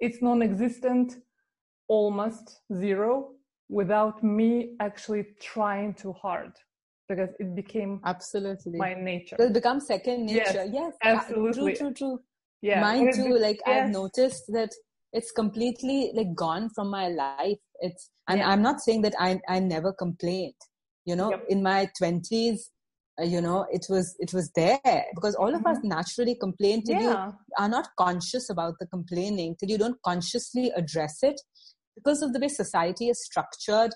[0.00, 1.16] it's non-existent
[1.88, 3.30] almost zero
[3.68, 6.52] without me actually trying too hard
[7.08, 9.36] because it became absolutely my nature.
[9.38, 10.64] It becomes second nature.
[10.64, 11.74] Yes, yes absolutely.
[11.74, 12.18] True, true, true.
[12.62, 13.36] Yeah, mine too.
[13.36, 13.86] Like yes.
[13.86, 14.70] I've noticed that
[15.14, 17.58] it's completely like gone from my life.
[17.80, 18.50] It's and yeah.
[18.50, 20.54] I'm not saying that I I never complained.
[21.06, 21.44] You know, yep.
[21.48, 22.70] in my twenties,
[23.20, 24.80] uh, you know, it was it was there
[25.14, 25.68] because all of mm-hmm.
[25.68, 27.26] us naturally complain till yeah.
[27.26, 31.40] you are not conscious about the complaining till you don't consciously address it
[31.94, 33.92] because of the way society is structured,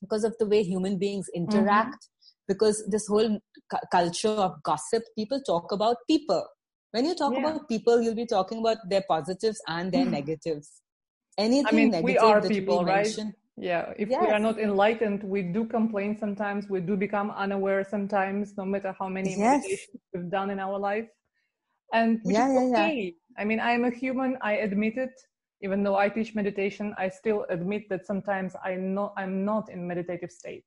[0.00, 2.52] because of the way human beings interact, mm-hmm.
[2.52, 3.38] because this whole
[3.70, 6.44] cu- culture of gossip, people talk about people.
[6.92, 7.40] When you talk yeah.
[7.40, 10.10] about people, you'll be talking about their positives and their mm.
[10.10, 10.82] negatives.
[11.36, 13.04] Anything I mean, negative we are people, right?
[13.04, 14.22] Mention, yeah, if yes.
[14.22, 16.68] we are not enlightened, we do complain sometimes.
[16.68, 19.40] We do become unaware sometimes, no matter how many yes.
[19.40, 21.08] meditations we've done in our life.
[21.92, 23.16] And yeah, yeah, okay.
[23.16, 23.42] Yeah.
[23.42, 24.36] I mean, I am a human.
[24.42, 25.12] I admit it
[25.62, 29.86] even though I teach meditation, I still admit that sometimes I not I'm not in
[29.86, 30.64] meditative state.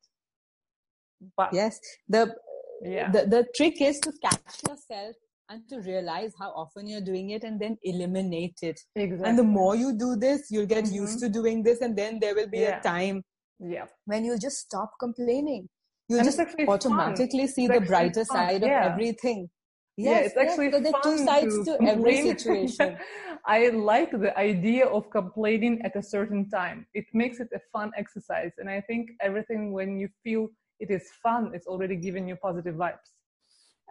[1.37, 2.33] But yes, the
[2.81, 3.11] yeah.
[3.11, 5.15] the, the trick is to catch yourself
[5.49, 8.79] and to realize how often you're doing it and then eliminate it.
[8.95, 9.29] Exactly.
[9.29, 10.95] And the more you do this, you'll get mm-hmm.
[10.95, 12.79] used to doing this, and then there will be yeah.
[12.79, 13.23] a time
[13.59, 13.85] yeah.
[14.05, 15.67] when you'll just stop complaining.
[16.07, 17.47] You'll and just automatically fun.
[17.47, 18.37] see it's the brighter fun.
[18.37, 18.85] side yeah.
[18.85, 19.49] of everything.
[19.97, 22.97] Yes, yeah, it's actually yes, there are two sides to, to every situation.
[23.45, 26.85] I like the idea of complaining at a certain time.
[26.93, 28.51] It makes it a fun exercise.
[28.57, 32.75] And I think everything when you feel it is fun, it's already giving you positive
[32.75, 33.07] vibes.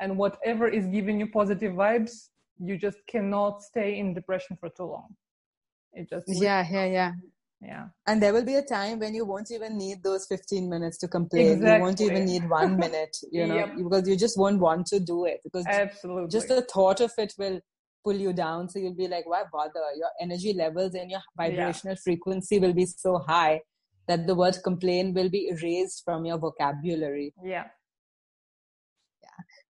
[0.00, 2.28] And whatever is giving you positive vibes,
[2.58, 5.14] you just cannot stay in depression for too long.
[5.92, 7.12] It just Yeah, yeah, yeah.
[7.60, 7.86] Yeah.
[8.06, 11.08] And there will be a time when you won't even need those 15 minutes to
[11.08, 11.52] complain.
[11.52, 11.76] Exactly.
[11.76, 13.76] You won't even need one minute, you know, yep.
[13.76, 16.28] because you just won't want to do it because Absolutely.
[16.28, 17.60] just the thought of it will
[18.04, 18.68] pull you down.
[18.68, 19.80] So you'll be like, why bother?
[19.96, 22.02] Your energy levels and your vibrational yeah.
[22.04, 23.62] frequency will be so high
[24.08, 27.32] that the word complain will be erased from your vocabulary.
[27.42, 27.64] Yeah.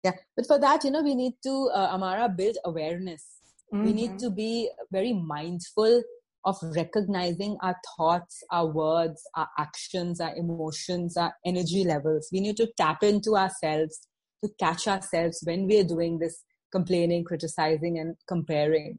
[0.04, 0.12] Yeah.
[0.36, 3.24] But for that, you know, we need to, uh, Amara, build awareness.
[3.72, 3.84] Mm-hmm.
[3.84, 4.28] We need mm-hmm.
[4.28, 6.02] to be very mindful
[6.44, 12.28] of recognizing our thoughts, our words, our actions, our emotions, our energy levels.
[12.30, 14.06] We need to tap into ourselves
[14.44, 18.98] to catch ourselves when we are doing this complaining, criticizing, and comparing.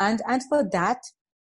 [0.00, 0.98] And, and for that,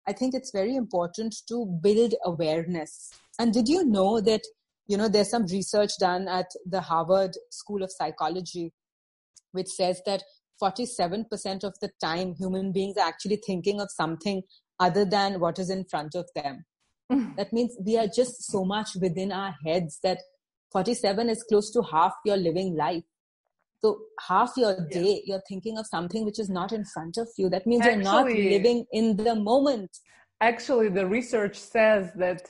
[0.05, 3.11] I think it's very important to build awareness.
[3.39, 4.41] And did you know that,
[4.87, 8.73] you know, there's some research done at the Harvard School of Psychology,
[9.57, 10.23] which says that
[10.61, 14.41] 47% of the time human beings are actually thinking of something
[14.79, 16.65] other than what is in front of them.
[17.11, 17.35] Mm.
[17.37, 20.19] that means we are just so much within our heads that
[20.71, 23.03] 47 is close to half your living life.
[23.79, 27.49] So half your day, you're thinking of something which is not in front of you.
[27.49, 29.91] That means actually, you're not living in the moment.
[30.41, 32.41] Actually, the research says that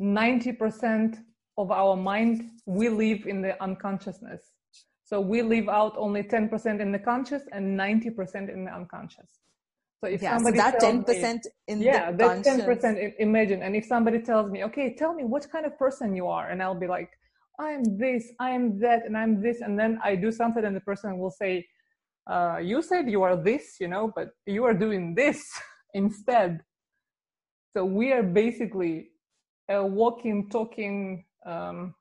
[0.00, 1.18] 90%
[1.56, 4.42] of our mind, we live in the unconsciousness.
[5.12, 9.28] So we leave out only 10% in the conscious and 90% in the unconscious.
[10.00, 13.62] So if yeah, somebody so that 10% me, in yeah, the that 10% imagine.
[13.62, 16.48] And if somebody tells me, okay, tell me what kind of person you are.
[16.48, 17.10] And I'll be like,
[17.60, 19.60] I'm this, I'm that, and I'm this.
[19.60, 21.68] And then I do something and the person will say,
[22.26, 25.42] uh, you said you are this, you know, but you are doing this
[25.92, 26.60] instead.
[27.76, 29.10] So we are basically
[29.68, 31.94] a walking, talking um,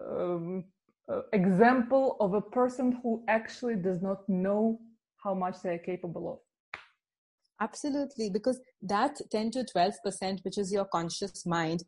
[0.00, 0.64] um,
[1.32, 4.80] example of a person who actually does not know
[5.22, 6.38] how much they're capable of.
[7.60, 11.84] Absolutely, because that 10 to 12%, which is your conscious mind,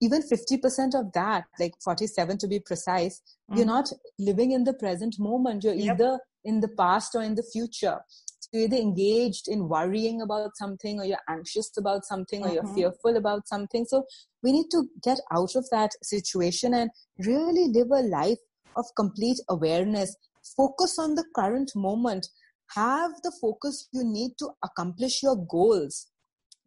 [0.00, 3.58] even 50% of that, like 47 to be precise, mm-hmm.
[3.58, 5.62] you're not living in the present moment.
[5.62, 5.96] You're yep.
[5.96, 7.98] either in the past or in the future.
[8.26, 12.50] So you're either engaged in worrying about something or you're anxious about something mm-hmm.
[12.50, 12.74] or you're mm-hmm.
[12.74, 13.84] fearful about something.
[13.84, 14.04] So
[14.42, 18.38] we need to get out of that situation and really live a life
[18.76, 20.16] of complete awareness.
[20.56, 22.28] Focus on the current moment
[22.74, 26.06] have the focus you need to accomplish your goals.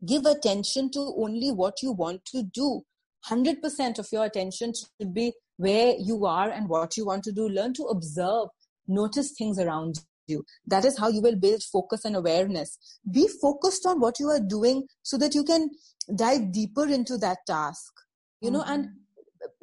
[0.05, 2.83] Give attention to only what you want to do.
[3.29, 7.47] 100% of your attention should be where you are and what you want to do.
[7.47, 8.49] Learn to observe,
[8.87, 9.95] notice things around
[10.27, 10.43] you.
[10.67, 12.77] That is how you will build focus and awareness.
[13.09, 15.69] Be focused on what you are doing so that you can
[16.13, 17.93] dive deeper into that task.
[18.41, 18.73] You know, mm-hmm.
[18.73, 18.89] and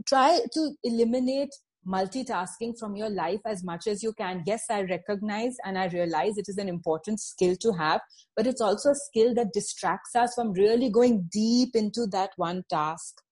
[0.09, 1.51] try to eliminate
[1.87, 4.43] multitasking from your life as much as you can.
[4.47, 8.01] Yes, I recognize and I realize it is an important skill to have,
[8.37, 12.65] but it's also a skill that distracts us from really going deep into that one
[12.69, 13.23] task.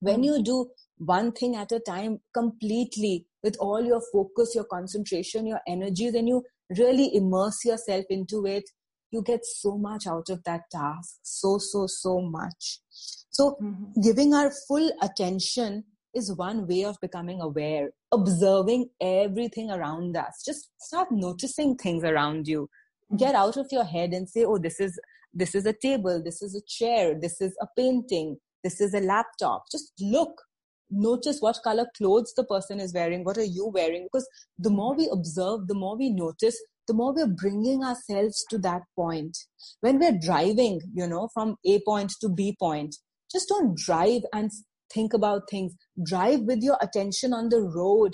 [0.00, 5.46] When you do one thing at a time completely with all your focus, your concentration,
[5.46, 6.44] your energy, then you
[6.76, 8.64] really immerse yourself into it.
[9.10, 11.20] You get so much out of that task.
[11.22, 12.80] So, so, so much.
[12.90, 14.00] So, mm-hmm.
[14.02, 15.84] giving our full attention
[16.18, 20.42] is one way of becoming aware, observing everything around us.
[20.44, 22.62] Just start noticing things around you.
[22.62, 23.16] Mm-hmm.
[23.16, 25.00] Get out of your head and say, oh, this is
[25.32, 29.00] this is a table, this is a chair, this is a painting, this is a
[29.00, 29.64] laptop.
[29.70, 30.42] Just look,
[30.90, 34.04] notice what color clothes the person is wearing, what are you wearing?
[34.04, 34.28] Because
[34.58, 38.82] the more we observe, the more we notice, the more we're bringing ourselves to that
[38.96, 39.36] point.
[39.80, 42.96] When we're driving, you know, from A point to B point,
[43.30, 44.50] just don't drive and
[44.92, 45.74] think about things.
[46.02, 48.12] Drive with your attention on the road.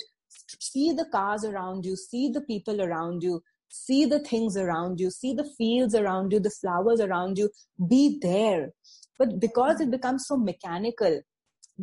[0.59, 1.95] See the cars around you.
[1.95, 3.41] See the people around you.
[3.69, 5.11] See the things around you.
[5.11, 7.49] See the fields around you the flowers around you.
[7.89, 8.71] Be there.
[9.17, 11.21] But because it becomes so mechanical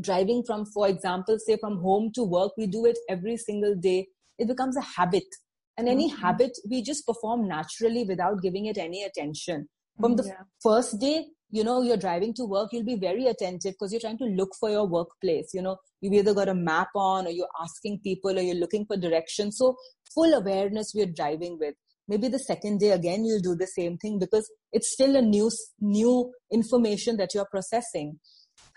[0.00, 4.06] driving from for example say from home to work we do it every single day
[4.38, 5.24] it becomes a habit.
[5.76, 6.20] And any mm-hmm.
[6.20, 9.68] habit we just perform naturally without giving it any attention.
[10.00, 10.42] From the yeah.
[10.62, 14.18] first day you know you're driving to work you'll be very attentive because you're trying
[14.18, 15.76] to look for your workplace you know.
[16.00, 19.52] You've either got a map on or you're asking people or you're looking for direction.
[19.52, 19.76] So
[20.12, 21.76] full awareness we're driving with.
[22.08, 25.50] Maybe the second day again you'll do the same thing because it's still a new
[25.80, 28.18] new information that you're processing.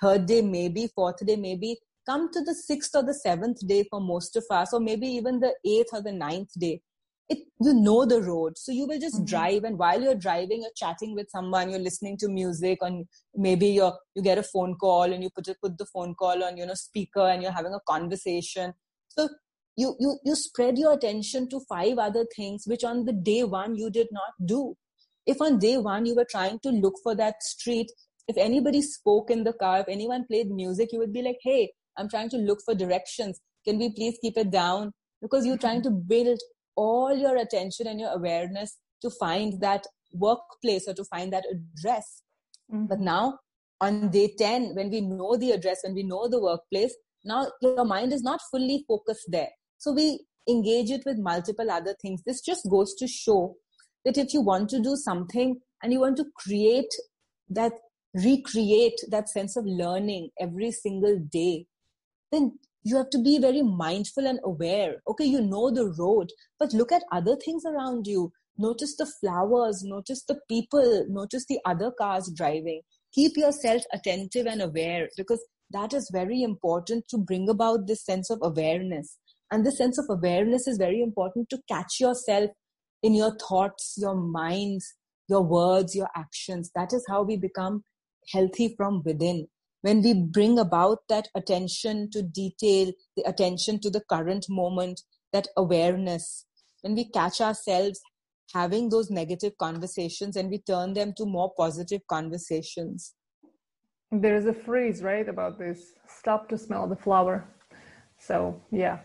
[0.02, 0.88] Third day maybe.
[0.96, 1.78] Fourth day maybe.
[2.06, 5.40] Come to the sixth or the seventh day for most of us or maybe even
[5.40, 6.82] the eighth or the ninth day
[7.30, 8.58] it you know the road.
[8.58, 9.26] So you will just mm-hmm.
[9.26, 13.68] drive and while you're driving you're chatting with someone you're listening to music and maybe
[13.68, 16.66] you you get a phone call and you put put the phone call on you
[16.66, 18.74] know speaker and you're having a conversation.
[19.10, 19.30] So
[19.76, 23.76] you you you spread your attention to five other things which on the day one
[23.76, 24.76] you did not do.
[25.26, 27.92] If on day one you were trying to look for that street
[28.28, 31.72] if anybody spoke in the car if anyone played music you would be like hey
[31.96, 33.40] i'm trying to look for directions.
[33.66, 34.94] Can we please keep it down?
[35.22, 36.40] Because you're trying to build
[36.76, 42.24] all your attention and your awareness to find that workplace or to find that address.
[42.72, 42.86] Mm-hmm.
[42.88, 43.40] But now
[43.82, 47.86] on day 10, when we know the address, when we know the workplace, now your
[47.86, 49.50] mind is not fully focused there.
[49.78, 52.22] So we engage it with multiple other things.
[52.26, 53.56] This just goes to show
[54.04, 56.94] that if you want to do something and you want to create
[57.50, 57.74] that,
[58.14, 61.66] recreate that sense of learning every single day,
[62.32, 65.02] then you have to be very mindful and aware.
[65.08, 66.30] Okay, you know the road,
[66.60, 68.32] but look at other things around you.
[68.60, 72.82] Notice the flowers, notice the people, notice the other cars driving.
[73.12, 78.30] Keep yourself attentive and aware because that is very important to bring about this sense
[78.30, 79.18] of awareness.
[79.52, 82.52] And this sense of awareness is very important to catch yourself
[83.02, 84.94] in your thoughts, your minds,
[85.28, 86.72] your words, your actions.
[86.76, 87.84] That is how we become
[88.32, 89.48] healthy from within
[89.86, 95.48] when we bring about that attention to detail, the attention to the current moment, that
[95.58, 96.48] awareness,
[96.82, 98.02] when we catch ourselves
[98.52, 103.14] having those negative conversations and we turn them to more positive conversations.
[104.12, 107.48] There is a phrase, right, about this stop to smell the flower.
[108.18, 109.00] So, yeah,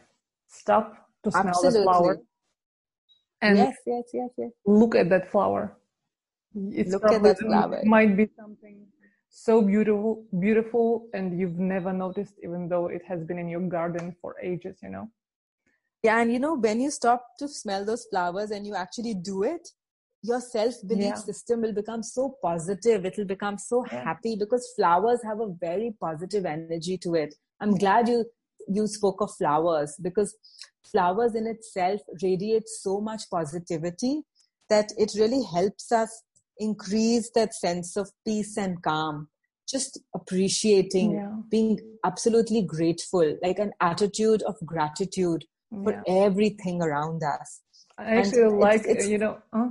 [0.49, 1.81] stop to smell Absolutely.
[1.81, 2.18] the flower.
[3.43, 4.51] And yes, yes, yes, yes.
[4.64, 5.76] Look at that flower.
[6.55, 7.74] It's look at that flower.
[7.74, 8.87] It might be something
[9.31, 14.14] so beautiful, beautiful, and you've never noticed, even though it has been in your garden
[14.20, 15.09] for ages, you know?
[16.03, 19.45] Yeah, and you know, when you stop to smell those flowers and you actually do
[19.45, 19.68] it,
[20.22, 21.14] your self belief yeah.
[21.14, 23.05] system will become so positive.
[23.05, 24.05] It will become so yeah.
[24.05, 27.35] happy because flowers have a very positive energy to it.
[27.61, 28.24] I'm glad you
[28.68, 30.37] you spoke of flowers because
[30.91, 34.22] flowers in itself radiate so much positivity
[34.68, 36.22] that it really helps us
[36.61, 39.29] increase that sense of peace and calm
[39.69, 41.35] just appreciating yeah.
[41.51, 45.83] being absolutely grateful like an attitude of gratitude yeah.
[45.85, 47.61] for everything around us
[47.99, 49.69] i actually and like it's, it's, you know huh?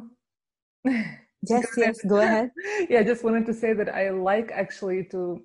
[1.47, 2.49] yes yes go ahead
[2.89, 5.41] yeah i just wanted to say that i like actually to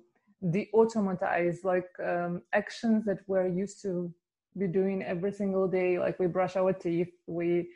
[0.51, 4.13] de-automatize like um, actions that we're used to
[4.57, 7.67] be doing every single day like we brush our teeth we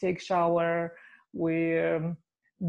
[0.00, 0.92] take shower
[1.32, 2.16] we um,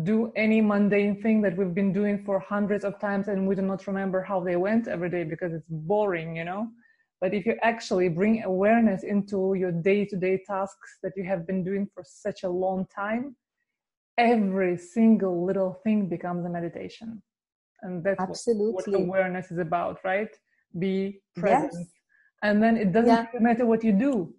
[0.03, 3.61] do any mundane thing that we've been doing for hundreds of times and we do
[3.61, 6.67] not remember how they went every day because it's boring you know
[7.21, 11.88] but if you actually bring awareness into your day-to-day tasks that you have been doing
[11.93, 13.33] for such a long time
[14.17, 17.21] every single little thing becomes a meditation
[17.81, 18.73] and that's Absolutely.
[18.73, 20.29] What, what awareness is about right
[20.79, 21.88] be present yes.
[22.43, 23.39] and then it doesn't yeah.
[23.39, 24.33] matter what you do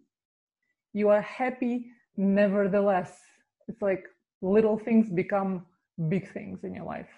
[0.92, 1.86] you are happy
[2.18, 3.18] nevertheless
[3.66, 4.05] it's like
[4.43, 5.66] little things become
[6.09, 7.09] big things in your life.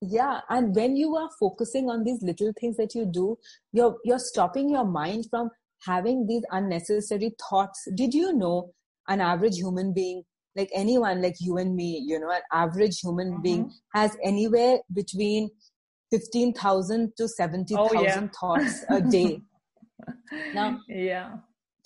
[0.00, 3.36] Yeah and when you are focusing on these little things that you do
[3.72, 5.50] you're you're stopping your mind from
[5.86, 7.86] having these unnecessary thoughts.
[7.94, 8.72] Did you know
[9.08, 10.22] an average human being
[10.56, 13.42] like anyone like you and me you know an average human mm-hmm.
[13.42, 15.50] being has anywhere between
[16.10, 18.26] 15000 to 70000 oh, yeah.
[18.38, 19.40] thoughts a day.
[20.54, 21.36] Now yeah.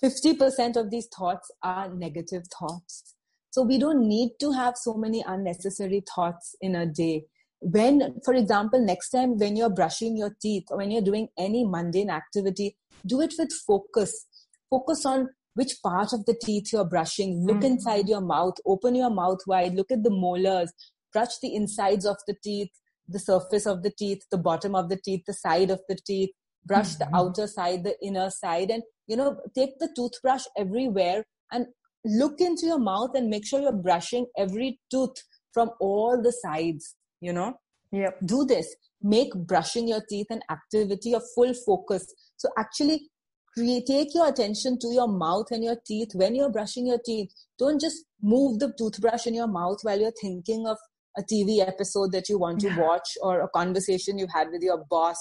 [0.03, 3.14] 50% of these thoughts are negative thoughts
[3.55, 7.23] so we don't need to have so many unnecessary thoughts in a day.
[7.61, 11.65] When, for example, next time when you're brushing your teeth or when you're doing any
[11.65, 12.75] mundane activity,
[13.05, 14.25] do it with focus.
[14.69, 17.45] Focus on which part of the teeth you're brushing.
[17.45, 17.77] Look mm-hmm.
[17.77, 20.73] inside your mouth, open your mouth wide, look at the molars,
[21.13, 22.71] brush the insides of the teeth,
[23.07, 26.31] the surface of the teeth, the bottom of the teeth, the side of the teeth,
[26.65, 27.09] brush mm-hmm.
[27.09, 31.67] the outer side, the inner side, and you know, take the toothbrush everywhere and
[32.05, 35.15] look into your mouth and make sure you're brushing every tooth
[35.53, 37.53] from all the sides you know?
[37.91, 38.67] Yeah do this.
[39.01, 42.05] Make brushing your teeth an activity of full focus.
[42.37, 43.09] So actually
[43.53, 46.09] create take your attention to your mouth and your teeth.
[46.13, 50.19] When you're brushing your teeth don't just move the toothbrush in your mouth while you're
[50.21, 50.77] thinking of
[51.17, 54.83] a tv episode that you want to watch or a conversation you had with your
[54.89, 55.17] boss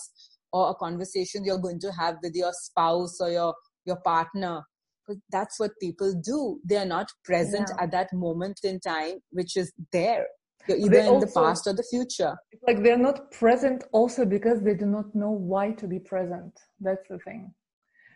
[0.53, 3.55] or a conversation you're going to have with your spouse or your
[3.85, 4.63] your partner
[5.05, 6.61] because that's what people do.
[6.65, 7.85] They are not present yeah.
[7.85, 10.27] at that moment in time which is there.
[10.69, 12.35] You're either in the past or the future.
[12.67, 16.59] Like they're not present also because they do not know why to be present.
[16.81, 17.53] That's the thing.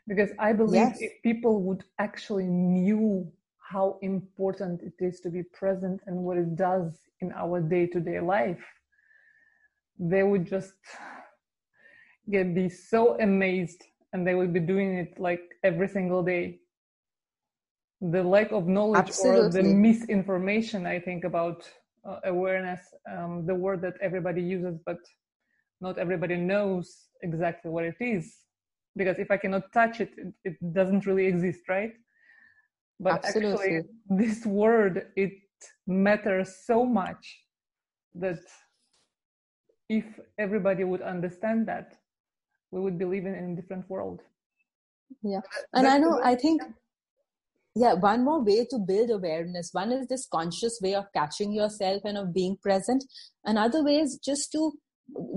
[0.06, 0.98] Because i believe yes.
[1.00, 6.56] if people would actually knew how important it is to be present and what it
[6.56, 8.64] does in our day-to-day life
[9.98, 10.72] they would just
[12.30, 16.58] get be so amazed and they would be doing it like every single day
[18.00, 19.40] the lack of knowledge Absolutely.
[19.40, 21.68] or the misinformation i think about
[22.08, 22.80] uh, awareness
[23.10, 24.98] um, the word that everybody uses but
[25.80, 28.36] not everybody knows exactly what it is
[28.96, 31.92] because if i cannot touch it it, it doesn't really exist right
[33.00, 33.52] but Absolutely.
[33.52, 35.32] actually this word it
[35.86, 37.44] matters so much
[38.14, 38.38] that
[39.88, 40.04] if
[40.38, 41.94] everybody would understand that
[42.70, 44.20] we would be living in a different world
[45.22, 45.40] yeah
[45.74, 46.62] and i know i think
[47.78, 52.02] yeah one more way to build awareness one is this conscious way of catching yourself
[52.04, 53.04] and of being present
[53.44, 54.72] another way is just to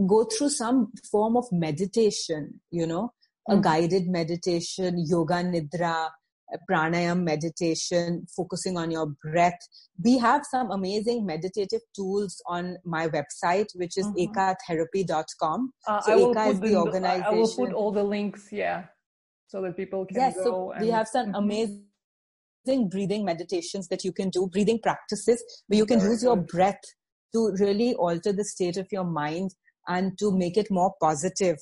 [0.07, 3.03] go through some form of meditation you know
[3.49, 3.59] mm-hmm.
[3.59, 6.09] a guided meditation yoga nidra
[6.69, 9.59] pranayam meditation focusing on your breath
[10.03, 14.33] we have some amazing meditative tools on my website which is mm-hmm.
[14.37, 18.83] ekatherapy.com uh, so eka is the, the organization i will put all the links yeah
[19.47, 20.85] so that people can yes, go so and...
[20.85, 21.35] we have some mm-hmm.
[21.35, 21.85] amazing
[22.65, 26.81] breathing meditations that you can do, breathing practices where you can use your breath
[27.33, 29.51] to really alter the state of your mind
[29.87, 31.57] and to make it more positive.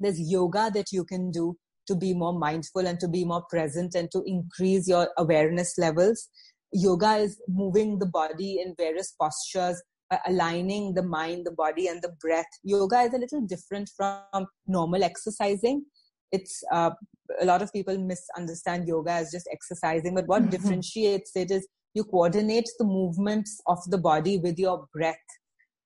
[0.00, 1.56] There's yoga that you can do.
[1.86, 6.28] to be more mindful and to be more present and to increase your awareness levels.
[6.72, 12.02] Yoga is moving the body in various postures, uh, aligning the mind, the body, and
[12.02, 12.46] the breath.
[12.62, 15.84] Yoga is a little different from normal exercising.
[16.32, 16.92] It's uh,
[17.40, 20.50] a lot of people misunderstand yoga as just exercising, but what mm-hmm.
[20.50, 25.16] differentiates it is you coordinate the movements of the body with your breath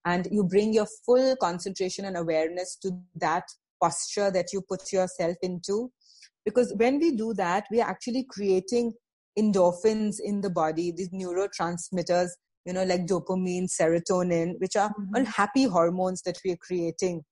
[0.05, 3.45] and you bring your full concentration and awareness to that
[3.81, 5.91] posture that you put yourself into
[6.45, 8.93] because when we do that we are actually creating
[9.39, 12.31] endorphins in the body these neurotransmitters
[12.65, 15.17] you know like dopamine serotonin which are mm-hmm.
[15.17, 17.23] all happy hormones that we are creating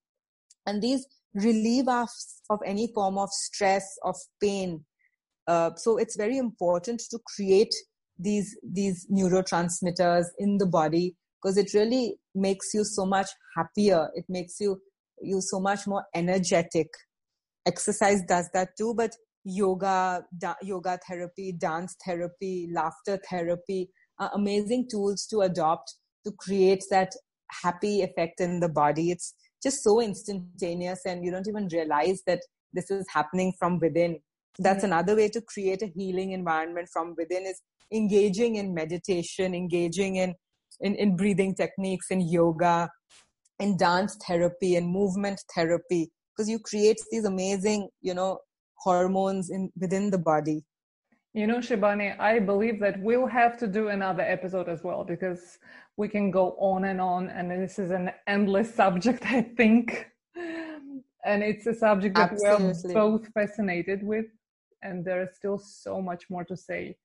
[0.66, 1.06] and these
[1.36, 4.84] relieve us of any form of stress of pain.
[5.46, 7.74] Uh, so it's very important to create
[8.18, 14.08] these these neurotransmitters in the body because it really makes you so much happier.
[14.14, 14.80] It makes you
[15.22, 16.88] you so much more energetic.
[17.66, 19.12] Exercise does that too but
[19.44, 26.82] yoga da- yoga therapy dance therapy laughter therapy are amazing tools to adopt to create
[26.90, 27.12] that
[27.62, 29.10] happy effect in the body.
[29.10, 32.40] It's just so instantaneous and you don't even realize that
[32.72, 34.18] this is happening from within.
[34.58, 37.60] That's another way to create a healing environment from within is
[37.92, 40.34] engaging in meditation engaging in
[40.80, 42.88] in, in breathing techniques in yoga
[43.58, 48.38] in dance therapy and movement therapy because you create these amazing you know
[48.78, 50.64] hormones in within the body
[51.36, 55.58] you know shibani i believe that we'll have to do another episode as well because
[55.98, 60.10] we can go on and on and this is an endless subject i think
[61.26, 62.94] and it's a subject that Absolutely.
[62.94, 64.26] we're both fascinated with
[64.82, 66.96] and there is still so much more to say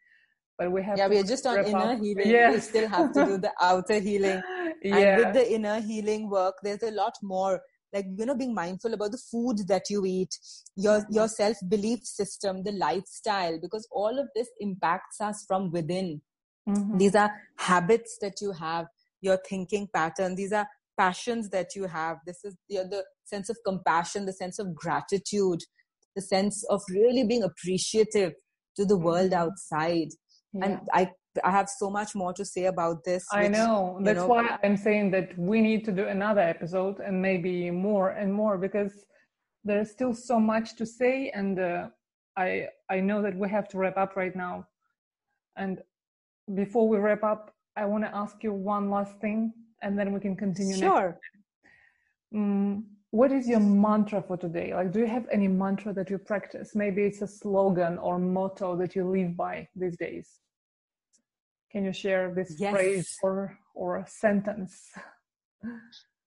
[0.58, 2.00] but we have yeah we're just on inner up.
[2.00, 2.54] healing yes.
[2.54, 4.42] we still have to do the outer healing
[4.82, 4.96] yeah.
[4.96, 7.62] and with the inner healing work there's a lot more
[7.94, 10.38] like you know being mindful about the food that you eat
[10.76, 11.14] your mm-hmm.
[11.14, 16.22] your self belief system the lifestyle because all of this impacts us from within
[16.68, 16.98] mm-hmm.
[16.98, 18.86] these are habits that you have
[19.22, 20.68] your thinking pattern these are
[20.98, 25.60] passions that you have this is the, the sense of compassion the sense of gratitude
[26.16, 28.34] the sense of really being appreciative
[28.76, 29.44] to the world mm-hmm.
[29.44, 30.10] outside
[30.54, 30.66] yeah.
[30.66, 31.10] and i
[31.43, 33.99] i have so much more to say about this i which, know.
[34.02, 38.10] that's know, why i'm saying that we need to do another episode and maybe more
[38.10, 39.06] and more because
[39.64, 41.88] there's still so much to say and uh,
[42.38, 44.66] i i know that we have to wrap up right now.
[45.58, 45.80] And
[46.56, 50.20] before we wrap up i want to ask you one last thing and then we
[50.20, 51.20] can continue sure.
[52.36, 54.74] um, what is your mantra for today?
[54.74, 56.72] Like do you have any mantra that you practice?
[56.74, 60.39] Maybe it's a slogan or motto that you live by these days.
[61.72, 62.74] Can you share this yes.
[62.74, 64.89] phrase or or a sentence?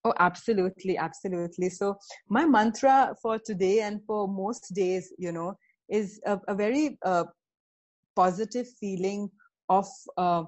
[0.04, 1.70] Oh absolutely absolutely.
[1.70, 1.96] So
[2.28, 5.56] my mantra for today and for most days you know
[5.88, 7.24] is a, a very uh,
[8.14, 9.30] positive feeling
[9.70, 9.86] of
[10.18, 10.44] uh,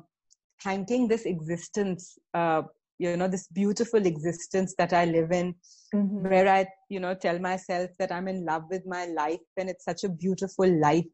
[0.63, 2.63] thanking this existence uh,
[2.99, 5.55] you know this beautiful existence that i live in
[5.95, 6.29] mm-hmm.
[6.29, 9.85] where i you know tell myself that i'm in love with my life and it's
[9.85, 11.05] such a beautiful life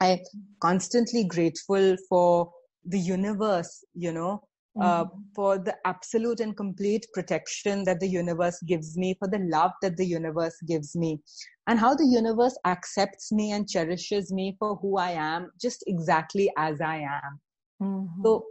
[0.00, 0.18] i'm
[0.60, 2.50] constantly grateful for
[2.84, 4.42] the universe you know
[4.80, 5.18] uh, mm-hmm.
[5.18, 9.72] uh, for the absolute and complete protection that the universe gives me for the love
[9.82, 11.18] that the universe gives me
[11.66, 16.52] and how the universe accepts me and cherishes me for who i am just exactly
[16.58, 17.40] as i am
[17.82, 18.22] mm-hmm.
[18.22, 18.44] so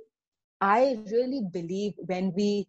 [0.62, 2.68] I really believe when we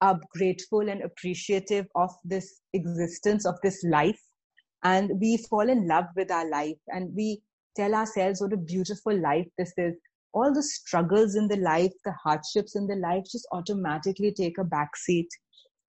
[0.00, 4.20] are grateful and appreciative of this existence, of this life,
[4.82, 7.42] and we fall in love with our life and we
[7.76, 9.94] tell ourselves what a beautiful life this is,
[10.32, 14.64] all the struggles in the life, the hardships in the life just automatically take a
[14.64, 15.28] backseat.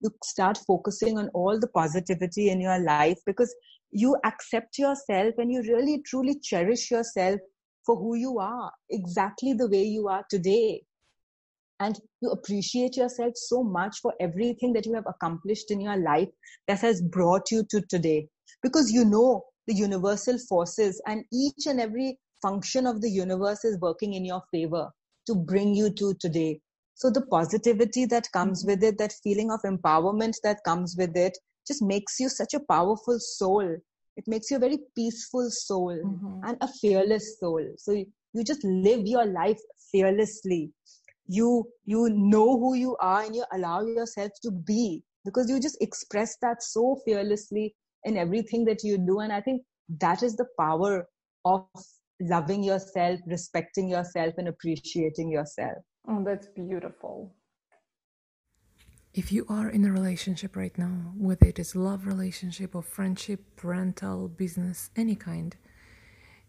[0.01, 3.53] You start focusing on all the positivity in your life because
[3.91, 7.39] you accept yourself and you really truly cherish yourself
[7.85, 10.81] for who you are, exactly the way you are today
[11.81, 16.29] and you appreciate yourself so much for everything that you have accomplished in your life
[16.67, 18.27] that has brought you to today.
[18.61, 23.79] Because you know the universal forces and each and every function of the universe is
[23.79, 24.89] working in your favor
[25.25, 26.59] to bring you to today.
[26.93, 28.71] So the positivity that comes mm-hmm.
[28.71, 31.35] with it that feeling of empowerment that comes with it
[31.67, 33.77] just makes you such a powerful soul.
[34.17, 36.41] It makes you a very peaceful soul mm-hmm.
[36.45, 37.65] and a fearless soul.
[37.77, 39.59] So you, you just live your life
[39.91, 40.71] fearlessly
[41.27, 45.77] you you know who you are and you allow yourself to be because you just
[45.81, 49.19] express that so fearlessly in everything that you do.
[49.19, 49.61] And i think
[49.99, 51.07] that is the power
[51.45, 51.65] of
[52.21, 55.77] loving yourself respecting yourself and appreciating yourself.
[56.07, 57.35] Oh that's beautiful.
[59.13, 63.57] If you are in a relationship right now, whether it is love relationship or friendship,
[63.57, 65.57] parental, business, any kind,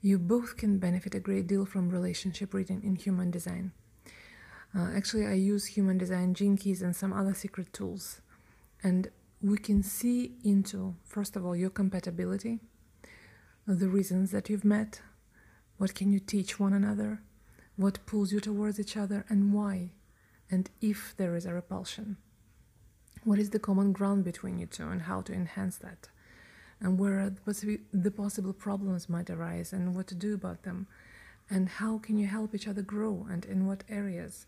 [0.00, 3.72] you both can benefit a great deal from relationship reading in human design.
[4.74, 8.22] Uh, actually, I use human design gene keys and some other secret tools,
[8.82, 9.10] and
[9.42, 12.60] we can see into first of all your compatibility,
[13.66, 15.02] the reasons that you've met,
[15.76, 17.20] what can you teach one another,
[17.76, 19.92] what pulls you towards each other, and why,
[20.50, 22.16] and if there is a repulsion.
[23.24, 26.08] What is the common ground between you two, and how to enhance that,
[26.80, 27.34] and where
[27.92, 30.86] the possible problems might arise, and what to do about them,
[31.50, 34.46] and how can you help each other grow, and in what areas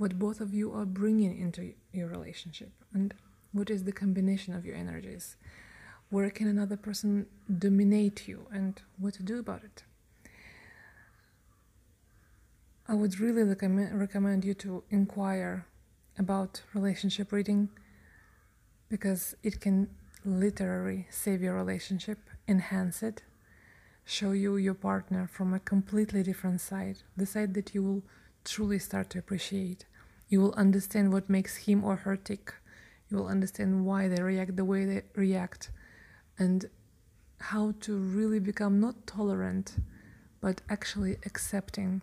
[0.00, 3.12] what both of you are bringing into your relationship and
[3.52, 5.36] what is the combination of your energies.
[6.08, 7.26] Where can another person
[7.58, 9.82] dominate you and what to do about it?
[12.88, 15.66] I would really recommend you to inquire
[16.18, 17.68] about relationship reading
[18.88, 19.90] because it can
[20.24, 23.22] literally save your relationship enhance it
[24.04, 28.02] show you your partner from a completely different side the side that you will
[28.44, 29.86] truly start to appreciate
[30.30, 32.54] you will understand what makes him or her tick.
[33.10, 35.70] You will understand why they react the way they react
[36.38, 36.70] and
[37.40, 39.76] how to really become not tolerant
[40.40, 42.00] but actually accepting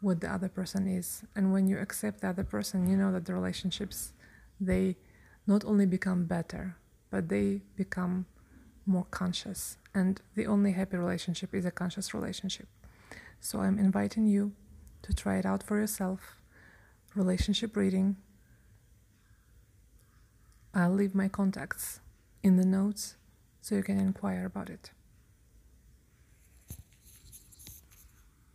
[0.00, 1.22] what the other person is.
[1.36, 4.12] And when you accept the other person, you know that the relationships
[4.60, 4.96] they
[5.46, 6.76] not only become better,
[7.10, 8.26] but they become
[8.86, 9.76] more conscious.
[9.94, 12.68] And the only happy relationship is a conscious relationship.
[13.40, 14.52] So I'm inviting you
[15.02, 16.37] to try it out for yourself
[17.14, 18.16] relationship reading.
[20.74, 22.00] I'll leave my contacts
[22.42, 23.16] in the notes
[23.60, 24.90] so you can inquire about it.